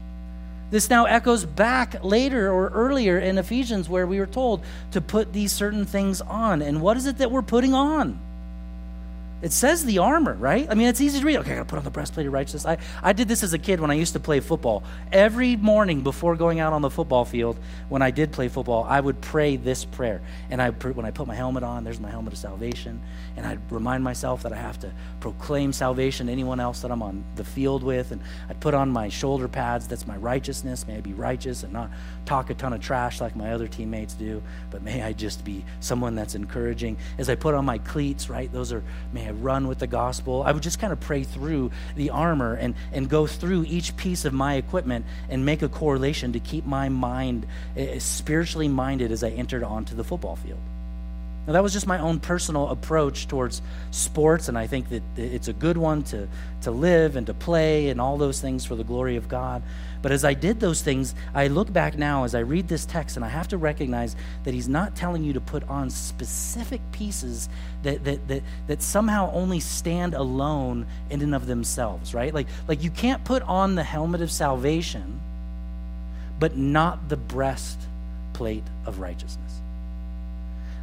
[0.71, 5.33] This now echoes back later or earlier in Ephesians where we were told to put
[5.33, 6.61] these certain things on.
[6.61, 8.19] And what is it that we're putting on?
[9.41, 10.67] It says the armor, right?
[10.69, 11.37] I mean, it's easy to read.
[11.37, 12.65] Okay, I gotta put on the breastplate of righteousness.
[12.65, 14.83] I, I did this as a kid when I used to play football.
[15.11, 17.57] Every morning before going out on the football field,
[17.89, 20.21] when I did play football, I would pray this prayer.
[20.49, 23.01] And I, when I put my helmet on, there's my helmet of salvation.
[23.35, 27.01] And I'd remind myself that I have to proclaim salvation to anyone else that I'm
[27.01, 28.11] on the field with.
[28.11, 29.87] And I'd put on my shoulder pads.
[29.87, 30.87] That's my righteousness.
[30.87, 31.89] May I be righteous and not
[32.25, 35.65] talk a ton of trash like my other teammates do, but may I just be
[35.79, 36.97] someone that's encouraging.
[37.17, 38.51] As I put on my cleats, right?
[38.51, 40.43] Those are, may I run with the gospel.
[40.43, 44.25] I would just kind of pray through the armor and, and go through each piece
[44.25, 47.45] of my equipment and make a correlation to keep my mind
[47.77, 50.59] uh, spiritually minded as I entered onto the football field.
[51.47, 55.47] Now, that was just my own personal approach towards sports, and I think that it's
[55.47, 56.27] a good one to,
[56.61, 59.63] to live and to play and all those things for the glory of God.
[60.03, 63.15] But as I did those things, I look back now as I read this text,
[63.15, 67.49] and I have to recognize that he's not telling you to put on specific pieces
[67.81, 72.35] that, that, that, that somehow only stand alone in and of themselves, right?
[72.35, 75.19] Like, like you can't put on the helmet of salvation,
[76.39, 79.60] but not the breastplate of righteousness.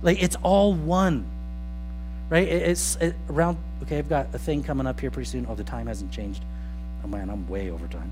[0.02, 1.26] Like it's all one,
[2.30, 2.46] right?
[2.46, 3.58] It's it, around.
[3.82, 5.46] Okay, I've got a thing coming up here pretty soon.
[5.48, 6.42] Oh, the time hasn't changed.
[7.04, 8.10] Oh man, I'm way over time.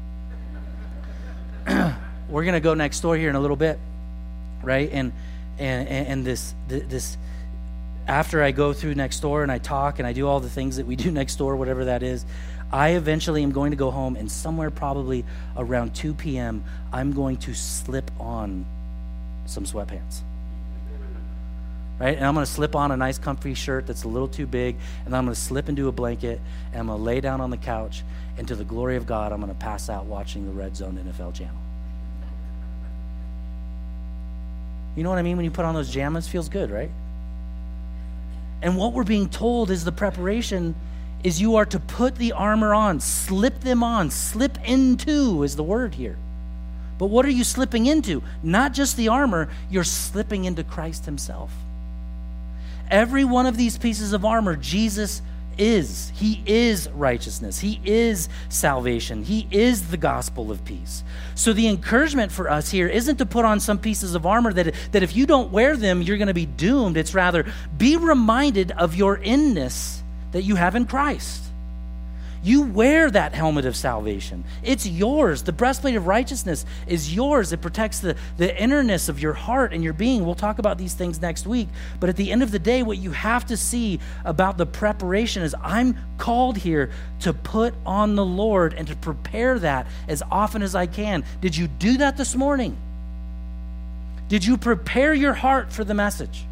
[2.28, 3.78] We're gonna go next door here in a little bit,
[4.62, 4.90] right?
[4.92, 5.12] And
[5.58, 7.16] and and this this
[8.08, 10.76] after I go through next door and I talk and I do all the things
[10.76, 12.24] that we do next door, whatever that is,
[12.72, 15.24] I eventually am going to go home and somewhere probably
[15.56, 18.64] around 2 p.m., I'm going to slip on
[19.46, 20.22] some sweatpants
[21.98, 22.16] right?
[22.16, 24.76] And I'm going to slip on a nice comfy shirt that's a little too big,
[25.04, 26.40] and I'm going to slip into a blanket,
[26.72, 28.02] and I'm going to lay down on the couch,
[28.38, 30.98] and to the glory of God, I'm going to pass out watching the Red Zone
[31.02, 31.56] NFL channel.
[34.94, 35.36] You know what I mean?
[35.36, 36.90] When you put on those jammies, feels good, right?
[38.62, 40.74] And what we're being told is the preparation
[41.22, 45.62] is you are to put the armor on, slip them on, slip into is the
[45.62, 46.16] word here.
[46.98, 48.22] But what are you slipping into?
[48.42, 51.52] Not just the armor, you're slipping into Christ Himself.
[52.90, 55.22] Every one of these pieces of armor, Jesus
[55.58, 56.12] is.
[56.14, 57.58] He is righteousness.
[57.58, 59.24] He is salvation.
[59.24, 61.02] He is the gospel of peace.
[61.34, 64.74] So the encouragement for us here isn't to put on some pieces of armor that,
[64.92, 66.96] that if you don't wear them, you're going to be doomed.
[66.96, 67.46] It's rather
[67.76, 71.45] be reminded of your inness that you have in Christ.
[72.46, 74.44] You wear that helmet of salvation.
[74.62, 75.42] It's yours.
[75.42, 77.52] The breastplate of righteousness is yours.
[77.52, 80.24] It protects the, the innerness of your heart and your being.
[80.24, 81.66] We'll talk about these things next week.
[81.98, 85.42] But at the end of the day, what you have to see about the preparation
[85.42, 90.62] is I'm called here to put on the Lord and to prepare that as often
[90.62, 91.24] as I can.
[91.40, 92.76] Did you do that this morning?
[94.28, 96.44] Did you prepare your heart for the message?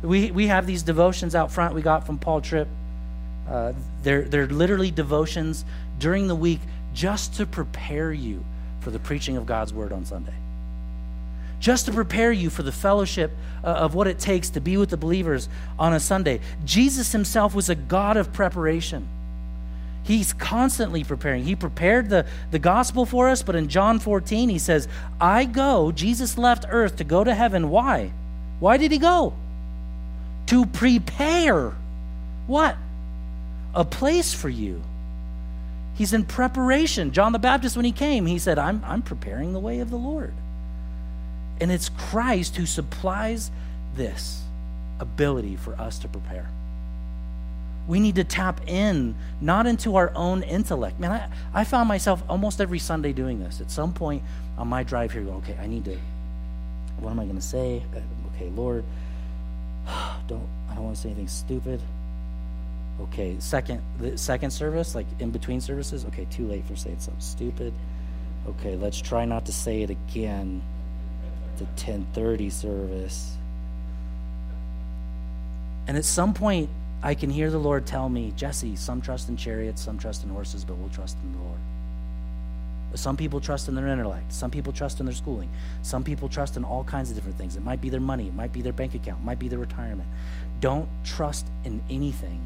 [0.00, 2.68] We, we have these devotions out front we got from Paul Tripp
[3.48, 5.64] Uh, they're, they're literally devotions
[5.98, 6.60] during the week
[6.94, 8.44] just to prepare you
[8.80, 10.34] for the preaching of God's word on Sunday.
[11.60, 13.30] Just to prepare you for the fellowship
[13.62, 16.40] uh, of what it takes to be with the believers on a Sunday.
[16.64, 19.08] Jesus himself was a God of preparation.
[20.02, 21.44] He's constantly preparing.
[21.44, 24.86] He prepared the, the gospel for us, but in John 14, he says,
[25.18, 27.70] I go, Jesus left earth to go to heaven.
[27.70, 28.12] Why?
[28.60, 29.32] Why did he go?
[30.46, 31.72] To prepare
[32.46, 32.76] what?
[33.74, 34.82] A place for you.
[35.94, 37.12] He's in preparation.
[37.12, 39.96] John the Baptist, when he came, he said, I'm, I'm preparing the way of the
[39.96, 40.32] Lord.
[41.60, 43.50] And it's Christ who supplies
[43.94, 44.42] this
[44.98, 46.48] ability for us to prepare.
[47.86, 50.98] We need to tap in, not into our own intellect.
[50.98, 51.28] Man, I,
[51.60, 53.60] I found myself almost every Sunday doing this.
[53.60, 54.22] At some point
[54.56, 55.96] on my drive here, go, okay, I need to,
[56.98, 57.82] what am I going to say?
[57.94, 58.00] Uh,
[58.34, 58.84] okay, Lord,
[60.26, 61.80] don't, I don't want to say anything stupid.
[63.00, 66.04] Okay, second the second service, like in between services.
[66.06, 67.72] Okay, too late for saying something stupid.
[68.46, 70.62] Okay, let's try not to say it again.
[71.56, 73.36] The 10:30 service.
[75.86, 76.70] And at some point,
[77.02, 80.30] I can hear the Lord tell me, Jesse, some trust in chariots, some trust in
[80.30, 81.58] horses, but we'll trust in the Lord.
[82.94, 84.32] Some people trust in their intellect.
[84.32, 85.50] Some people trust in their schooling.
[85.82, 87.56] Some people trust in all kinds of different things.
[87.56, 89.58] It might be their money, it might be their bank account, it might be their
[89.58, 90.08] retirement.
[90.60, 92.40] Don't trust in anything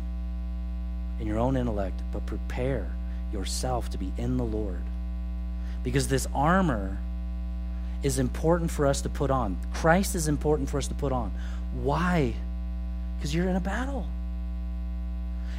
[1.20, 2.86] in your own intellect, but prepare
[3.32, 4.80] yourself to be in the Lord.
[5.82, 6.98] Because this armor
[8.02, 9.56] is important for us to put on.
[9.74, 11.32] Christ is important for us to put on.
[11.82, 12.34] Why?
[13.16, 14.06] Because you're in a battle.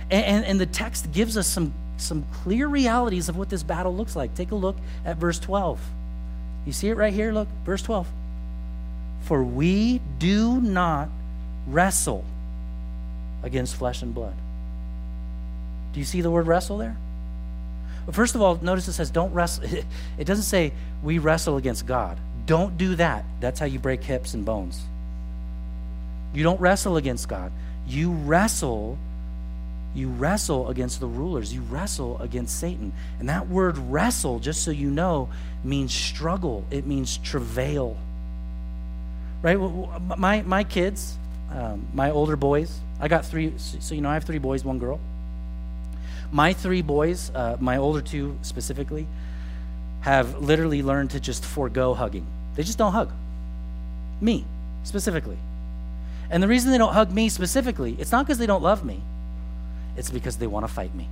[0.10, 3.95] And, and, and, the text gives us some, some clear realities of what this battle
[3.95, 4.34] looks like.
[4.34, 5.80] Take a look at verse 12.
[6.65, 7.32] You see it right here?
[7.32, 8.08] Look, verse 12.
[9.26, 11.10] For we do not
[11.67, 12.26] wrestle
[13.43, 14.34] against flesh and blood
[15.93, 16.95] do you see the word wrestle there?
[18.06, 19.65] Well, first of all, notice it says don't wrestle.
[20.17, 20.73] It doesn't say
[21.04, 22.17] we wrestle against God.
[22.45, 23.25] Don't do that.
[23.39, 24.82] That's how you break hips and bones.
[26.34, 27.52] You don't wrestle against God.
[27.88, 28.97] You wrestle
[29.95, 31.54] you wrestle against the rulers.
[31.54, 32.93] You wrestle against Satan.
[33.19, 35.30] And that word wrestle, just so you know,
[35.63, 36.63] means struggle.
[36.69, 37.97] It means travail.
[39.41, 39.58] Right?
[40.17, 41.17] My, my kids,
[41.52, 44.78] um, my older boys, I got three, so you know, I have three boys, one
[44.78, 44.99] girl.
[46.31, 49.07] My three boys, uh, my older two specifically,
[50.01, 52.25] have literally learned to just forego hugging.
[52.55, 53.11] They just don't hug.
[54.21, 54.45] Me,
[54.83, 55.37] specifically.
[56.29, 59.01] And the reason they don't hug me specifically, it's not because they don't love me,
[59.97, 61.07] it's because they want to fight me.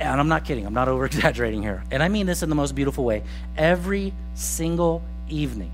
[0.00, 1.82] And I'm not kidding, I'm not over exaggerating here.
[1.90, 3.22] And I mean this in the most beautiful way.
[3.56, 5.72] Every single evening,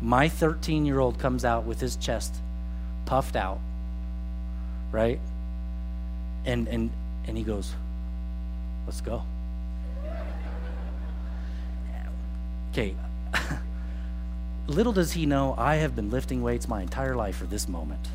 [0.00, 2.34] my 13 year old comes out with his chest
[3.04, 3.58] puffed out,
[4.92, 5.20] right?
[6.48, 6.90] And and
[7.26, 7.72] and he goes,
[8.86, 9.22] "Let's go."
[12.72, 12.94] Okay.
[14.66, 18.06] Little does he know, I have been lifting weights my entire life for this moment.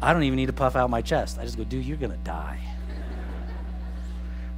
[0.00, 1.38] I don't even need to puff out my chest.
[1.38, 2.60] I just go, dude, you're going to die.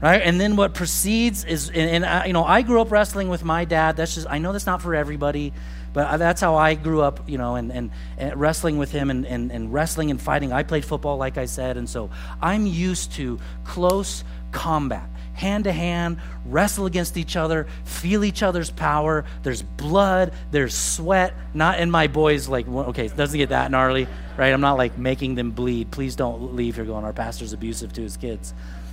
[0.00, 0.22] Right?
[0.22, 3.44] And then what proceeds is, and, and I, you know, I grew up wrestling with
[3.44, 3.96] my dad.
[3.96, 5.52] That's just, I know that's not for everybody.
[5.92, 9.26] But that's how I grew up, you know, and, and, and wrestling with him and,
[9.26, 10.52] and, and wrestling and fighting.
[10.52, 12.10] I played football, like I said, and so
[12.40, 15.08] I'm used to close combat
[15.40, 19.24] hand to hand, wrestle against each other, feel each other's power.
[19.42, 21.34] There's blood, there's sweat.
[21.54, 24.52] Not in my boys, like, okay, it doesn't get that gnarly, right?
[24.52, 25.90] I'm not like making them bleed.
[25.90, 28.52] Please don't leave here going, our pastor's abusive to his kids.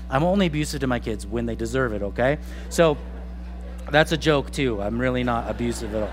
[0.09, 2.37] I'm only abusive to my kids when they deserve it, okay?
[2.69, 2.97] So
[3.91, 4.81] that's a joke, too.
[4.81, 6.03] I'm really not abusive at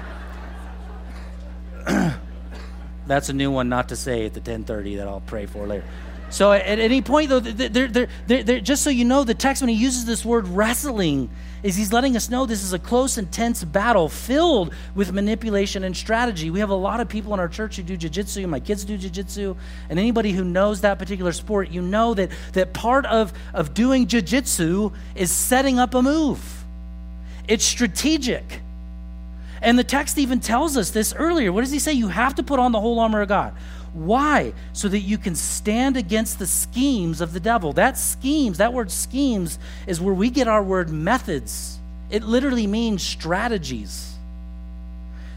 [1.86, 2.14] all.
[3.06, 5.84] That's a new one not to say at the 10:30 that I'll pray for later.
[6.30, 9.68] So at, any point, though, they're, they're, they're, just so you know, the text when
[9.68, 11.30] he uses this word wrestling
[11.64, 15.96] is he's letting us know this is a close, intense battle filled with manipulation and
[15.96, 16.50] strategy.
[16.50, 18.46] We have a lot of people in our church who do jiu-jitsu.
[18.46, 19.56] My kids do jiu-jitsu.
[19.88, 24.06] And anybody who knows that particular sport, you know that, that part of, of doing
[24.06, 26.64] jiu-jitsu is setting up a move.
[27.48, 28.60] It's strategic.
[29.62, 31.50] And the text even tells us this earlier.
[31.50, 31.94] What does he say?
[31.94, 33.54] You have to put on the whole armor of God.
[33.94, 34.52] Why?
[34.72, 37.72] So that you can stand against the schemes of the devil.
[37.72, 41.78] That schemes, that word schemes, is where we get our word methods.
[42.10, 44.14] It literally means strategies.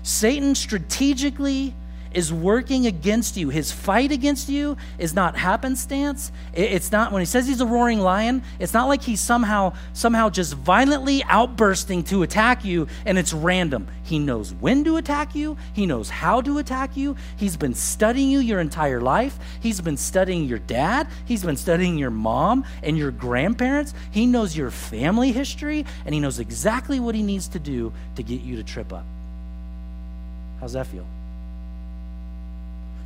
[0.02, 1.74] Satan strategically
[2.14, 3.50] is working against you.
[3.50, 6.32] His fight against you is not happenstance.
[6.54, 10.30] It's not when he says he's a roaring lion, it's not like he's somehow somehow
[10.30, 13.88] just violently outbursting to attack you and it's random.
[14.04, 17.16] He knows when to attack you, he knows how to attack you.
[17.36, 19.38] He's been studying you your entire life.
[19.62, 23.94] He's been studying your dad, he's been studying your mom and your grandparents.
[24.12, 28.24] He knows your family history and he knows exactly what he needs to do to
[28.24, 29.06] get you to trip up.
[30.60, 31.06] How's that feel?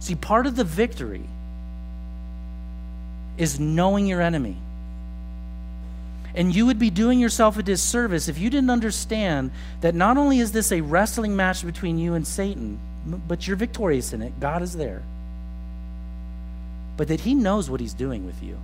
[0.02, 1.22] See, part of the victory
[3.38, 4.58] is knowing your enemy.
[6.34, 10.40] And you would be doing yourself a disservice if you didn't understand that not only
[10.40, 12.80] is this a wrestling match between you and Satan,
[13.28, 14.40] but you're victorious in it.
[14.40, 15.04] God is there.
[16.98, 18.58] But that he knows what he's doing with you.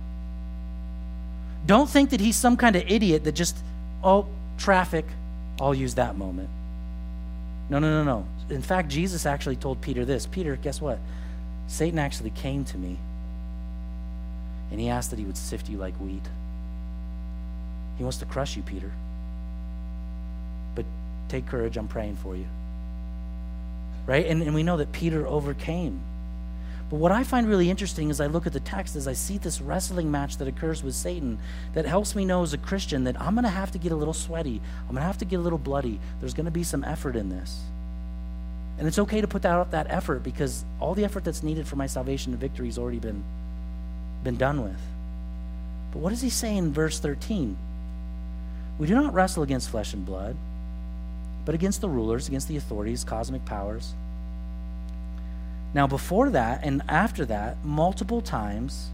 [1.66, 3.56] Don't think that he's some kind of idiot that just,
[4.02, 4.26] oh,
[4.58, 5.04] traffic,
[5.60, 6.48] I'll use that moment.
[7.70, 8.26] No, no, no, no.
[8.54, 10.98] In fact, Jesus actually told Peter this Peter, guess what?
[11.68, 12.96] Satan actually came to me
[14.70, 16.26] and he asked that he would sift you like wheat.
[17.96, 18.90] He wants to crush you, Peter.
[20.74, 20.84] But
[21.28, 22.46] take courage, I'm praying for you.
[24.06, 24.26] Right?
[24.26, 26.00] And, and we know that Peter overcame.
[26.90, 29.36] But what I find really interesting as I look at the text is I see
[29.36, 31.38] this wrestling match that occurs with Satan
[31.74, 33.96] that helps me know as a Christian that I'm going to have to get a
[33.96, 34.62] little sweaty.
[34.82, 36.00] I'm going to have to get a little bloody.
[36.20, 37.60] There's going to be some effort in this.
[38.78, 41.76] And it's okay to put out that effort because all the effort that's needed for
[41.76, 43.24] my salvation and victory has already been,
[44.22, 44.80] been done with.
[45.92, 47.56] But what does he say in verse 13?
[48.78, 50.36] We do not wrestle against flesh and blood,
[51.44, 53.94] but against the rulers, against the authorities, cosmic powers.
[55.74, 58.90] Now, before that and after that, multiple times,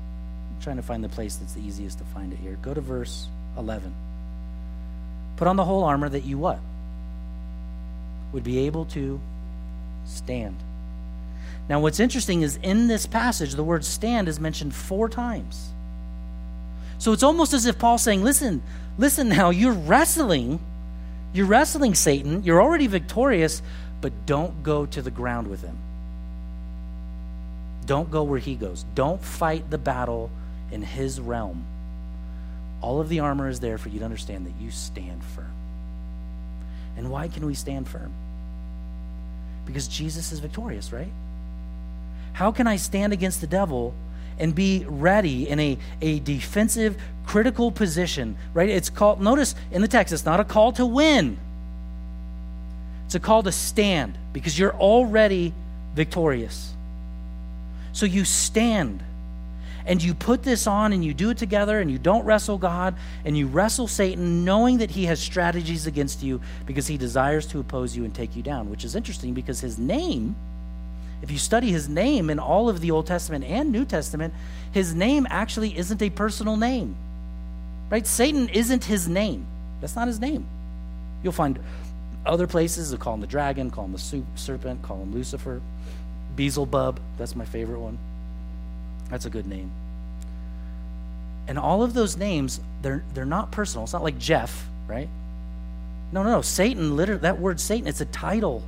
[0.51, 2.57] I'm trying to find the place that's the easiest to find it here.
[2.63, 3.27] Go to verse
[3.59, 3.95] 11.
[5.37, 6.59] Put on the whole armor that you what?
[8.33, 9.21] Would be able to
[10.07, 10.57] stand.
[11.69, 15.71] Now, what's interesting is in this passage, the word stand is mentioned four times.
[16.99, 18.63] So it's almost as if Paul's saying, listen,
[18.99, 20.61] listen now, you're wrestling.
[21.33, 22.45] You're wrestling Satan.
[22.45, 23.63] You're already victorious,
[24.01, 25.77] but don't go to the ground with him.
[27.87, 28.85] Don't go where he goes.
[28.95, 30.31] Don't fight the battle
[30.71, 31.65] in his realm.
[32.81, 35.53] All of the armor is there for you to understand that you stand firm.
[36.97, 38.13] And why can we stand firm?
[39.67, 41.11] Because Jesus is victorious, right?
[42.35, 43.95] How can I stand against the devil
[44.39, 46.97] and be ready in a, a defensive,
[47.27, 48.69] critical position, right?
[48.69, 51.39] It's called, notice in the text, it's not a call to win,
[53.07, 55.55] it's a call to stand because you're already
[55.95, 56.73] victorious.
[57.93, 59.03] So you stand
[59.87, 62.95] and you put this on and you do it together and you don't wrestle God
[63.25, 67.61] and you wrestle Satan knowing that he has strategies against you because he desires to
[67.61, 70.37] oppose you and take you down, which is interesting because his name,
[71.23, 74.33] if you study his name in all of the Old Testament and New Testament,
[74.73, 76.97] his name actually isn't a personal name.
[77.91, 78.07] Right?
[78.07, 79.47] Satan isn't his name.
[79.81, 80.47] That's not his name.
[81.23, 81.59] You'll find
[82.25, 85.61] other places that call him the dragon, call him the serpent, call him Lucifer,
[86.37, 87.99] Beelzebub, that's my favorite one.
[89.11, 89.71] That's a good name.
[91.47, 93.85] And all of those names, they're, they're not personal.
[93.85, 95.09] It's not like Jeff, right?
[96.13, 96.43] No, no, no.
[96.43, 98.63] Satan, literally, that word Satan, it's a title.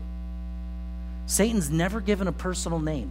[1.26, 3.10] Satan's never given a personal name.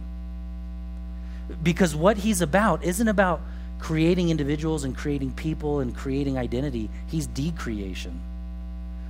[1.62, 3.40] Because what he's about isn't about
[3.78, 6.88] creating individuals and creating people and creating identity.
[7.08, 8.20] He's decreation.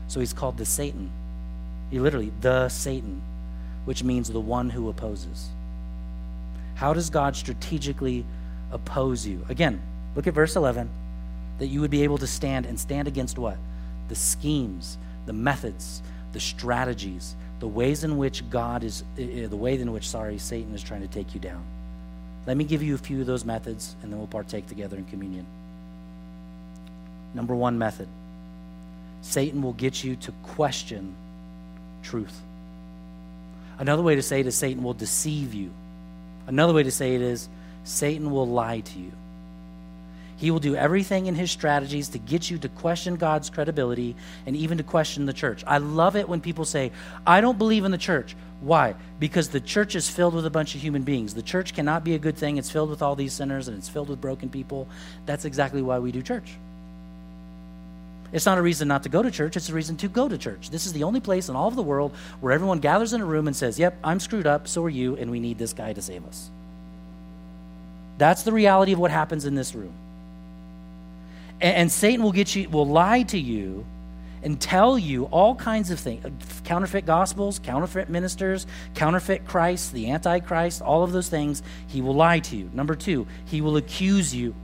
[0.08, 1.10] So he's called the Satan.
[1.90, 3.22] He literally, the Satan,
[3.84, 5.48] which means the one who opposes.
[6.76, 8.24] How does God strategically
[8.70, 9.44] oppose you?
[9.48, 9.80] Again,
[10.14, 10.88] look at verse 11
[11.58, 13.56] that you would be able to stand and stand against what?
[14.08, 16.02] The schemes, the methods,
[16.32, 20.82] the strategies, the ways in which God is, the way in which, sorry, Satan is
[20.82, 21.64] trying to take you down.
[22.46, 25.06] Let me give you a few of those methods and then we'll partake together in
[25.06, 25.46] communion.
[27.34, 28.08] Number one method
[29.22, 31.14] Satan will get you to question
[32.02, 32.40] truth.
[33.78, 35.70] Another way to say it is Satan will deceive you.
[36.46, 37.48] Another way to say it is
[37.84, 39.12] Satan will lie to you.
[40.38, 44.54] He will do everything in his strategies to get you to question God's credibility and
[44.54, 45.64] even to question the church.
[45.66, 46.92] I love it when people say,
[47.26, 48.36] I don't believe in the church.
[48.60, 48.94] Why?
[49.18, 51.32] Because the church is filled with a bunch of human beings.
[51.32, 52.58] The church cannot be a good thing.
[52.58, 54.88] It's filled with all these sinners and it's filled with broken people.
[55.24, 56.52] That's exactly why we do church.
[58.36, 60.36] It's not a reason not to go to church, it's a reason to go to
[60.36, 60.68] church.
[60.68, 63.24] This is the only place in all of the world where everyone gathers in a
[63.24, 65.94] room and says, Yep, I'm screwed up, so are you, and we need this guy
[65.94, 66.50] to save us.
[68.18, 69.94] That's the reality of what happens in this room.
[71.62, 73.86] And, and Satan will get you, will lie to you
[74.42, 76.22] and tell you all kinds of things
[76.62, 81.62] counterfeit gospels, counterfeit ministers, counterfeit Christ, the Antichrist, all of those things.
[81.86, 82.68] He will lie to you.
[82.74, 84.54] Number two, he will accuse you.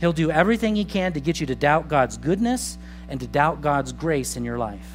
[0.00, 2.78] He'll do everything he can to get you to doubt God's goodness
[3.08, 4.88] and to doubt God's grace in your life,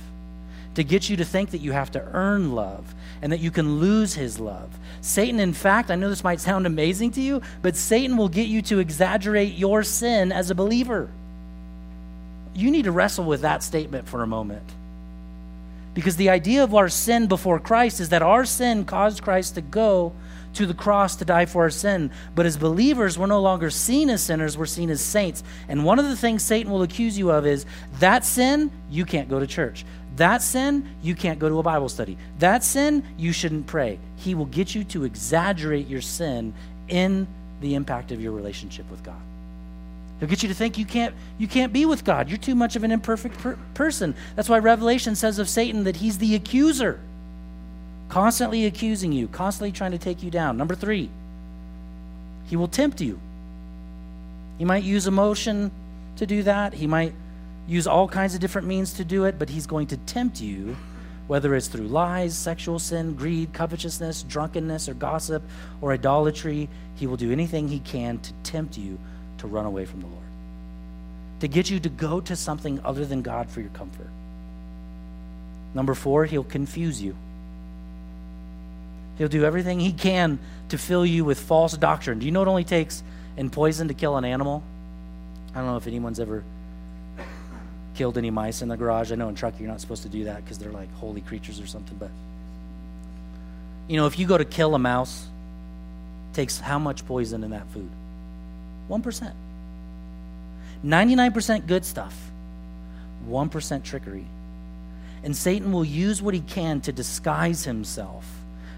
[0.76, 3.80] to get you to think that you have to earn love and that you can
[3.80, 4.70] lose his love.
[5.02, 8.48] Satan, in fact, I know this might sound amazing to you, but Satan will get
[8.48, 11.10] you to exaggerate your sin as a believer.
[12.54, 14.64] You need to wrestle with that statement for a moment.
[15.94, 19.62] Because the idea of our sin before Christ is that our sin caused Christ to
[19.62, 20.14] go
[20.54, 22.12] to the cross to die for our sin.
[22.36, 25.44] But as believers, we're no longer seen as sinners, we're seen as saints.
[25.68, 27.66] And one of the things Satan will accuse you of is
[28.00, 29.86] that sin, you can't go to church.
[30.18, 32.18] That sin, you can't go to a Bible study.
[32.40, 34.00] That sin, you shouldn't pray.
[34.18, 36.54] He will get you to exaggerate your sin
[36.88, 37.28] in
[37.62, 39.22] the impact of your relationship with God.
[40.20, 42.30] He'll get you to think you can't, you can't be with God.
[42.30, 44.14] You're too much of an imperfect per- person.
[44.36, 47.00] That's why Revelation says of Satan that he's the accuser
[48.14, 50.56] constantly accusing you, constantly trying to take you down.
[50.56, 51.10] Number three,
[52.46, 53.20] he will tempt you.
[54.60, 55.72] He might use emotion
[56.18, 57.12] to do that, he might
[57.68, 60.78] use all kinds of different means to do it, but he's going to tempt you,
[61.26, 65.42] whether it's through lies, sexual sin, greed, covetousness, drunkenness, or gossip,
[65.82, 66.70] or idolatry.
[66.96, 69.00] He will do anything he can to tempt you
[69.40, 70.28] to run away from the Lord,
[71.40, 74.10] to get you to go to something other than God for your comfort.
[75.74, 77.16] Number four, he'll confuse you.
[79.18, 80.40] He'll do everything he can
[80.70, 82.20] to fill you with false doctrine.
[82.20, 83.04] Do you know it only takes
[83.38, 84.64] in poison to kill an animal?
[85.54, 86.44] I don't know if anyone's ever
[87.96, 89.12] killed any mice in the garage.
[89.12, 91.60] I know in Truckee you're not supposed to do that because they're like holy creatures
[91.60, 91.96] or something.
[91.98, 92.10] But
[93.88, 95.28] you know, if you go to kill a mouse,
[96.34, 97.90] takes how much poison in that food?
[98.88, 99.36] One percent.
[100.82, 102.18] Ninety-nine percent good stuff.
[103.28, 104.26] One percent trickery.
[105.24, 108.26] And Satan will use what he can to disguise himself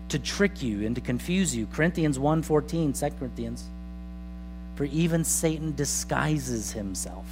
[0.10, 1.68] to trick you and to confuse you.
[1.74, 3.64] Corinthians 1:14, 2 Corinthians.
[4.76, 7.26] For even Satan disguises himself.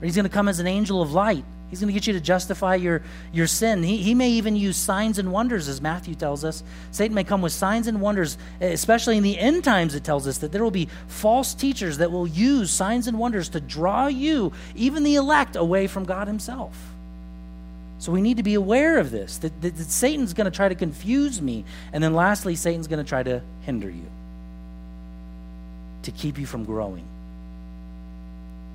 [0.00, 1.44] Or he's going to come as an angel of light.
[1.70, 3.00] He's going to get you to justify your,
[3.32, 3.82] your sin.
[3.82, 6.62] He, he may even use signs and wonders, as Matthew tells us.
[6.90, 10.36] Satan may come with signs and wonders, especially in the end times, it tells us
[10.38, 14.52] that there will be false teachers that will use signs and wonders to draw you,
[14.74, 16.91] even the elect, away from God Himself.
[18.02, 20.68] So we need to be aware of this that, that, that Satan's going to try
[20.68, 21.64] to confuse me.
[21.92, 24.06] And then lastly, Satan's going to try to hinder you,
[26.02, 27.04] to keep you from growing.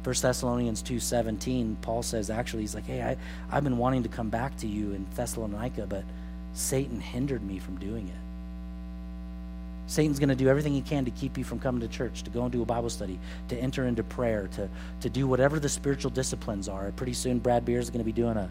[0.05, 3.17] 1 Thessalonians 2:17, Paul says actually he's like, "Hey, I
[3.51, 6.05] I've been wanting to come back to you in Thessalonica, but
[6.53, 11.37] Satan hindered me from doing it." Satan's going to do everything he can to keep
[11.37, 13.19] you from coming to church, to go and do a Bible study,
[13.49, 14.69] to enter into prayer, to,
[15.01, 16.93] to do whatever the spiritual disciplines are.
[16.95, 18.49] Pretty soon, Brad Beers is going to be doing a,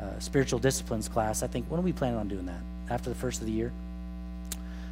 [0.00, 1.42] uh, spiritual disciplines class.
[1.42, 2.60] I think, when are we planning on doing that?
[2.90, 3.72] After the first of the year?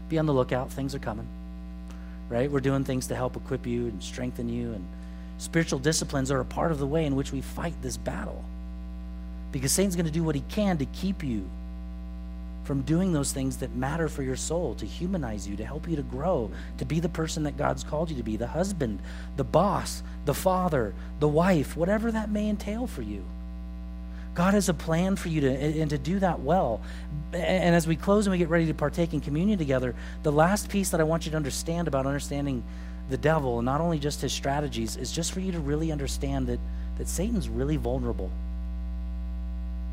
[0.08, 0.70] Be on the lookout.
[0.70, 1.26] Things are coming,
[2.28, 2.50] right?
[2.50, 4.72] We're doing things to help equip you and strengthen you.
[4.72, 4.84] And
[5.38, 8.44] spiritual disciplines are a part of the way in which we fight this battle.
[9.52, 11.48] Because Satan's going to do what he can to keep you
[12.64, 15.96] from doing those things that matter for your soul, to humanize you, to help you
[15.96, 19.00] to grow, to be the person that God's called you to be the husband,
[19.36, 23.22] the boss, the father, the wife, whatever that may entail for you.
[24.34, 26.80] God has a plan for you to and to do that well.
[27.32, 30.68] And as we close and we get ready to partake in communion together, the last
[30.68, 32.64] piece that I want you to understand about understanding
[33.10, 36.46] the devil and not only just his strategies is just for you to really understand
[36.48, 36.58] that
[36.98, 38.30] that Satan's really vulnerable.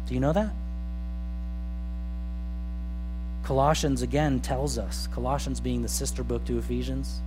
[0.07, 0.51] Do you know that?
[3.43, 7.21] Colossians again tells us, Colossians being the sister book to Ephesians,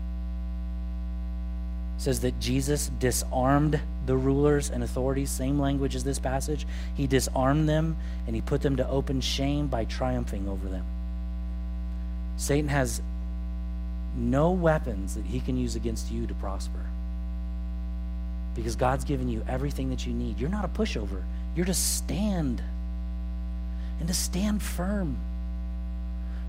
[1.99, 6.67] says that Jesus disarmed the rulers and authorities, same language as this passage.
[6.95, 10.85] He disarmed them and he put them to open shame by triumphing over them.
[12.37, 13.01] Satan has
[14.17, 16.81] no weapons that he can use against you to prosper.
[18.55, 20.39] Because God's given you everything that you need.
[20.39, 21.23] You're not a pushover,
[21.57, 22.63] you're to stand
[23.99, 25.17] and to stand firm.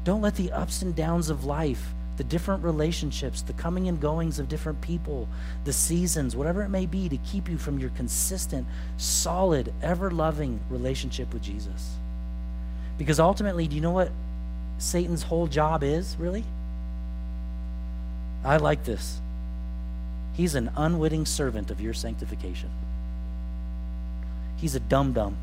[0.04, 4.40] Don't let the ups and downs of life the different relationships, the coming and goings
[4.40, 5.28] of different people,
[5.66, 8.66] the seasons, whatever it may be, to keep you from your consistent,
[8.98, 11.96] solid, ever loving relationship with Jesus.
[12.98, 14.12] Because ultimately, do you know what
[14.78, 16.44] Satan's whole job is, really?
[18.44, 19.20] I like this.
[20.34, 22.70] He's an unwitting servant of your sanctification.
[24.58, 25.36] He's a dum dum.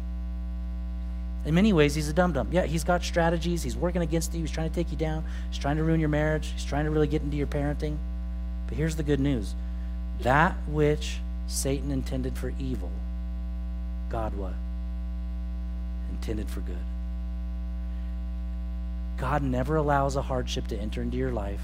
[1.44, 2.48] In many ways, he's a dum dum.
[2.52, 3.62] Yeah, he's got strategies.
[3.62, 4.40] He's working against you.
[4.40, 5.24] He's trying to take you down.
[5.50, 6.52] He's trying to ruin your marriage.
[6.54, 7.96] He's trying to really get into your parenting.
[8.68, 9.54] But here's the good news
[10.20, 11.18] that which
[11.48, 12.90] Satan intended for evil,
[14.08, 14.54] God what?
[16.10, 16.76] Intended for good.
[19.16, 21.60] God never allows a hardship to enter into your life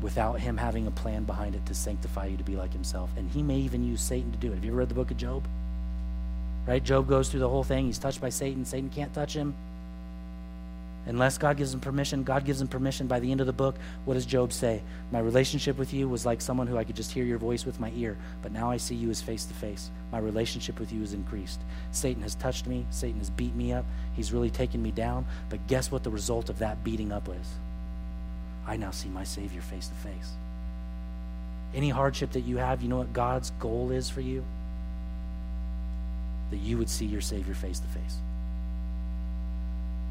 [0.00, 3.10] without him having a plan behind it to sanctify you to be like himself.
[3.16, 4.54] And he may even use Satan to do it.
[4.54, 5.44] Have you ever read the book of Job?
[6.68, 6.84] Right?
[6.84, 7.86] Job goes through the whole thing.
[7.86, 8.66] He's touched by Satan.
[8.66, 9.54] Satan can't touch him.
[11.06, 13.06] Unless God gives him permission, God gives him permission.
[13.06, 14.82] By the end of the book, what does Job say?
[15.10, 17.80] My relationship with you was like someone who I could just hear your voice with
[17.80, 19.88] my ear, but now I see you as face to face.
[20.12, 21.60] My relationship with you is increased.
[21.92, 25.66] Satan has touched me, Satan has beat me up, he's really taken me down, but
[25.68, 27.48] guess what the result of that beating up is?
[28.66, 30.32] I now see my Savior face to face.
[31.74, 34.44] Any hardship that you have, you know what God's goal is for you?
[36.50, 38.16] That you would see your Savior face to face.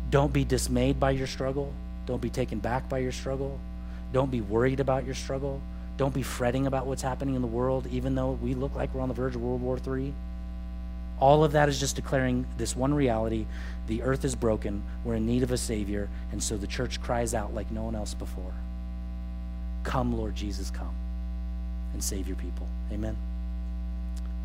[0.09, 1.73] Don't be dismayed by your struggle.
[2.05, 3.59] Don't be taken back by your struggle.
[4.13, 5.61] Don't be worried about your struggle.
[5.97, 9.01] Don't be fretting about what's happening in the world, even though we look like we're
[9.01, 10.13] on the verge of World War III.
[11.19, 13.47] All of that is just declaring this one reality
[13.87, 17.33] the earth is broken, we're in need of a Savior, and so the church cries
[17.33, 18.53] out like no one else before
[19.83, 20.93] Come, Lord Jesus, come
[21.93, 22.67] and save your people.
[22.91, 23.15] Amen.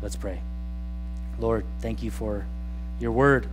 [0.01, 0.39] Let's pray.
[1.39, 2.45] Lord, thank you for
[2.99, 3.47] your word.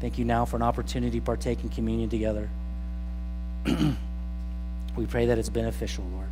[0.00, 2.48] Thank you now for an opportunity to partake in communion together.
[3.66, 6.28] we pray that it's beneficial, Lord.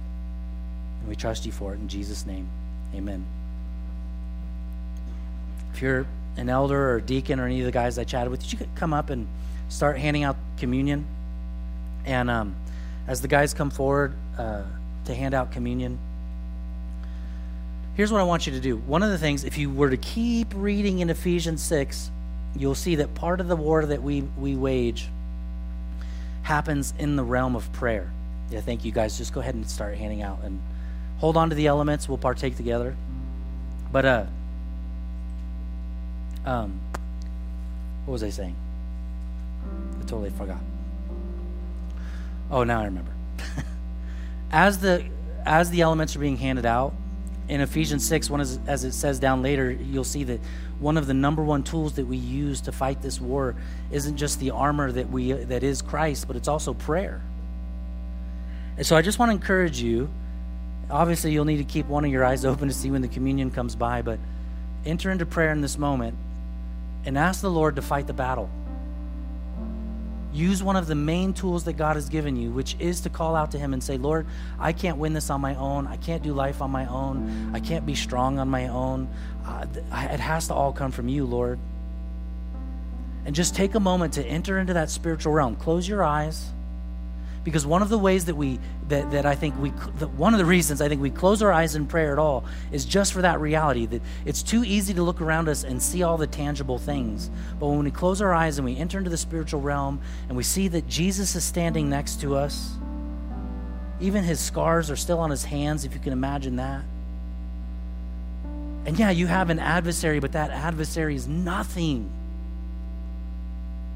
[1.00, 2.48] And we trust you for it in Jesus' name.
[2.94, 3.24] Amen.
[5.72, 6.06] If you're
[6.36, 8.74] an elder or a deacon or any of the guys I chatted with, you could
[8.74, 9.26] come up and
[9.68, 11.06] start handing out communion.
[12.04, 12.56] And um,
[13.06, 14.62] as the guys come forward uh,
[15.06, 15.98] to hand out communion,
[17.94, 18.76] here's what I want you to do.
[18.76, 22.10] One of the things, if you were to keep reading in Ephesians 6,
[22.56, 25.08] you'll see that part of the war that we, we wage
[26.42, 28.10] happens in the realm of prayer.
[28.50, 30.60] Yeah, thank you guys just go ahead and start handing out and
[31.18, 32.08] hold on to the elements.
[32.08, 32.96] We'll partake together.
[33.90, 34.24] But uh,
[36.44, 36.80] um,
[38.04, 38.56] what was I saying?
[40.00, 40.60] I totally forgot.
[42.50, 43.12] Oh, now I remember.
[44.50, 45.04] as the
[45.44, 46.94] as the elements are being handed out
[47.48, 50.40] in Ephesians six, one is, as it says down later, you'll see that
[50.78, 53.54] one of the number one tools that we use to fight this war
[53.90, 57.20] isn't just the armor that we that is Christ, but it's also prayer.
[58.76, 60.08] And so I just want to encourage you.
[60.90, 63.50] Obviously, you'll need to keep one of your eyes open to see when the communion
[63.50, 64.18] comes by, but
[64.84, 66.16] enter into prayer in this moment
[67.04, 68.50] and ask the Lord to fight the battle.
[70.32, 73.36] Use one of the main tools that God has given you, which is to call
[73.36, 74.26] out to Him and say, Lord,
[74.58, 75.86] I can't win this on my own.
[75.86, 77.50] I can't do life on my own.
[77.54, 79.08] I can't be strong on my own.
[79.44, 81.58] Uh, it has to all come from you, Lord.
[83.24, 85.56] And just take a moment to enter into that spiritual realm.
[85.56, 86.50] Close your eyes
[87.44, 90.44] because one of the ways that we that, that i think we one of the
[90.44, 93.40] reasons i think we close our eyes in prayer at all is just for that
[93.40, 97.30] reality that it's too easy to look around us and see all the tangible things.
[97.58, 100.42] But when we close our eyes and we enter into the spiritual realm and we
[100.42, 102.74] see that jesus is standing next to us
[104.00, 106.82] even his scars are still on his hands if you can imagine that.
[108.84, 112.10] And yeah you have an adversary but that adversary is nothing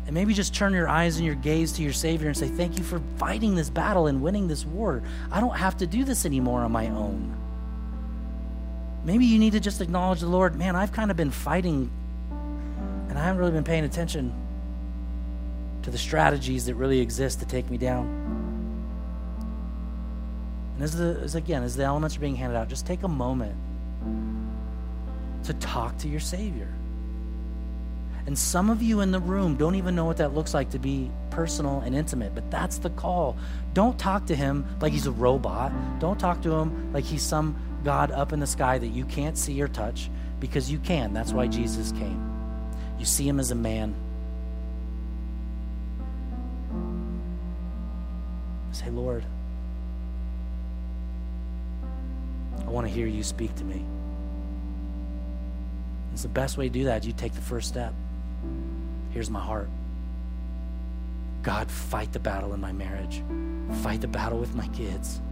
[0.06, 2.78] and maybe just turn your eyes and your gaze to your Savior and say, Thank
[2.78, 5.02] you for fighting this battle and winning this war.
[5.30, 7.36] I don't have to do this anymore on my own.
[9.04, 11.90] Maybe you need to just acknowledge the Lord, man, I've kind of been fighting
[13.08, 14.32] and I haven't really been paying attention
[15.82, 18.06] to the strategies that really exist to take me down.
[20.74, 23.08] And as the as again, as the elements are being handed out, just take a
[23.08, 23.56] moment
[25.44, 26.68] to talk to your Savior.
[28.26, 30.80] And some of you in the room don't even know what that looks like to
[30.80, 33.36] be personal and intimate, but that's the call.
[33.72, 35.72] Don't talk to him like he's a robot.
[36.00, 39.38] Don't talk to him like he's some God up in the sky that you can't
[39.38, 40.10] see or touch
[40.40, 41.14] because you can.
[41.14, 42.20] That's why Jesus came.
[42.98, 43.94] You see him as a man.
[48.72, 49.24] Say, Lord,
[52.58, 53.84] I want to hear you speak to me.
[56.12, 57.04] It's the best way to do that.
[57.04, 57.94] You take the first step.
[59.16, 59.70] Here's my heart.
[61.42, 63.22] God, fight the battle in my marriage.
[63.82, 65.22] Fight the battle with my kids.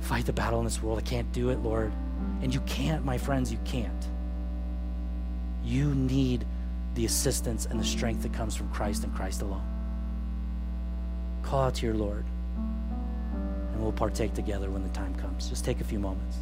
[0.00, 0.98] Fight the battle in this world.
[0.98, 1.94] I can't do it, Lord.
[2.42, 4.06] And you can't, my friends, you can't.
[5.64, 6.44] You need
[6.94, 9.64] the assistance and the strength that comes from Christ and Christ alone.
[11.42, 12.26] Call out to your Lord,
[13.72, 15.48] and we'll partake together when the time comes.
[15.48, 16.36] Just take a few moments.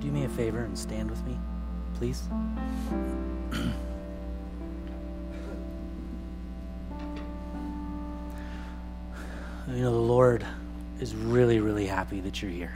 [0.00, 1.38] Do me a favor and stand with me,
[1.94, 2.22] please?
[9.68, 10.46] you know, the Lord
[11.00, 12.72] is really, really happy that you're here.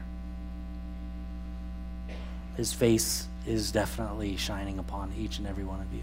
[2.56, 6.02] His face is definitely shining upon each and every one of you.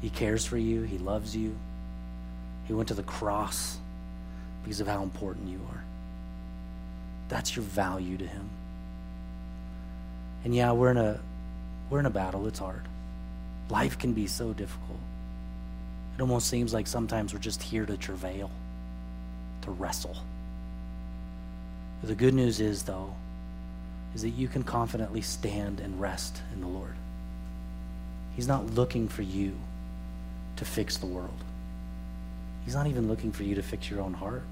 [0.00, 1.56] He cares for you, He loves you.
[2.66, 3.78] He went to the cross
[4.62, 5.84] because of how important you are.
[7.28, 8.48] That's your value to Him.
[10.44, 11.20] And yeah, we're in a
[11.90, 12.46] we're in a battle.
[12.46, 12.82] It's hard.
[13.68, 14.98] Life can be so difficult.
[16.16, 18.50] It almost seems like sometimes we're just here to travail,
[19.62, 20.16] to wrestle.
[22.02, 23.14] The good news is, though,
[24.14, 26.94] is that you can confidently stand and rest in the Lord.
[28.34, 29.54] He's not looking for you
[30.56, 31.44] to fix the world.
[32.64, 34.42] He's not even looking for you to fix your own heart.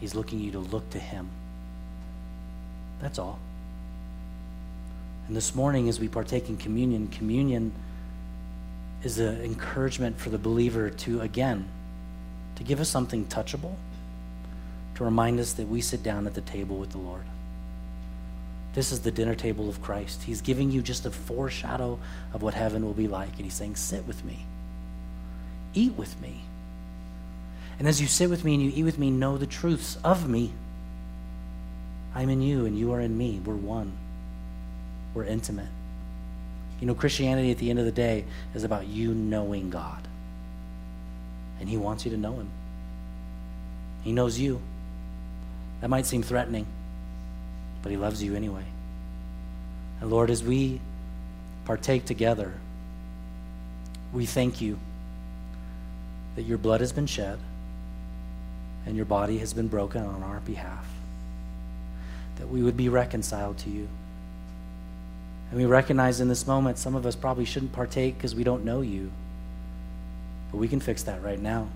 [0.00, 1.28] He's looking you to look to Him.
[3.00, 3.38] That's all.
[5.32, 7.72] And this morning, as we partake in communion, communion
[9.02, 11.66] is an encouragement for the believer to, again,
[12.56, 13.74] to give us something touchable,
[14.96, 17.22] to remind us that we sit down at the table with the Lord.
[18.74, 20.24] This is the dinner table of Christ.
[20.24, 21.98] He's giving you just a foreshadow
[22.34, 23.32] of what heaven will be like.
[23.36, 24.44] And he's saying, Sit with me,
[25.72, 26.42] eat with me.
[27.78, 30.28] And as you sit with me and you eat with me, know the truths of
[30.28, 30.52] me.
[32.14, 33.40] I'm in you and you are in me.
[33.42, 33.92] We're one,
[35.14, 35.68] we're intimate.
[36.80, 40.06] You know, Christianity at the end of the day is about you knowing God.
[41.60, 42.50] And He wants you to know Him.
[44.02, 44.60] He knows you.
[45.80, 46.66] That might seem threatening
[47.82, 48.64] but He loves you anyway.
[50.00, 50.80] And Lord, as we
[51.64, 52.52] partake together,
[54.12, 54.78] we thank you
[56.36, 57.38] that your blood has been shed
[58.86, 60.86] and your body has been broken on our behalf,
[62.36, 63.88] that we would be reconciled to you.
[65.52, 68.64] And we recognize in this moment some of us probably shouldn't partake because we don't
[68.64, 69.12] know you,
[70.50, 71.68] but we can fix that right now.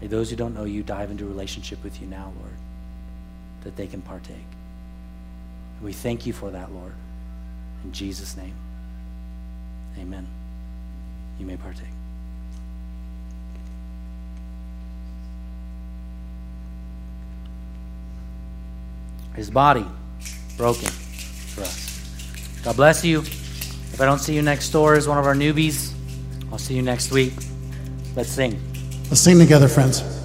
[0.00, 2.52] May those who don't know you dive into relationship with you now, Lord
[3.66, 4.36] that they can partake.
[4.36, 6.92] And we thank you for that, Lord.
[7.82, 8.54] In Jesus' name,
[9.98, 10.24] amen.
[11.40, 11.84] You may partake.
[19.34, 19.84] His body
[20.56, 21.85] broken for us.
[22.66, 23.20] God bless you.
[23.20, 25.92] If I don't see you next door as one of our newbies,
[26.50, 27.32] I'll see you next week.
[28.16, 28.60] Let's sing.
[29.08, 30.15] Let's sing together, friends.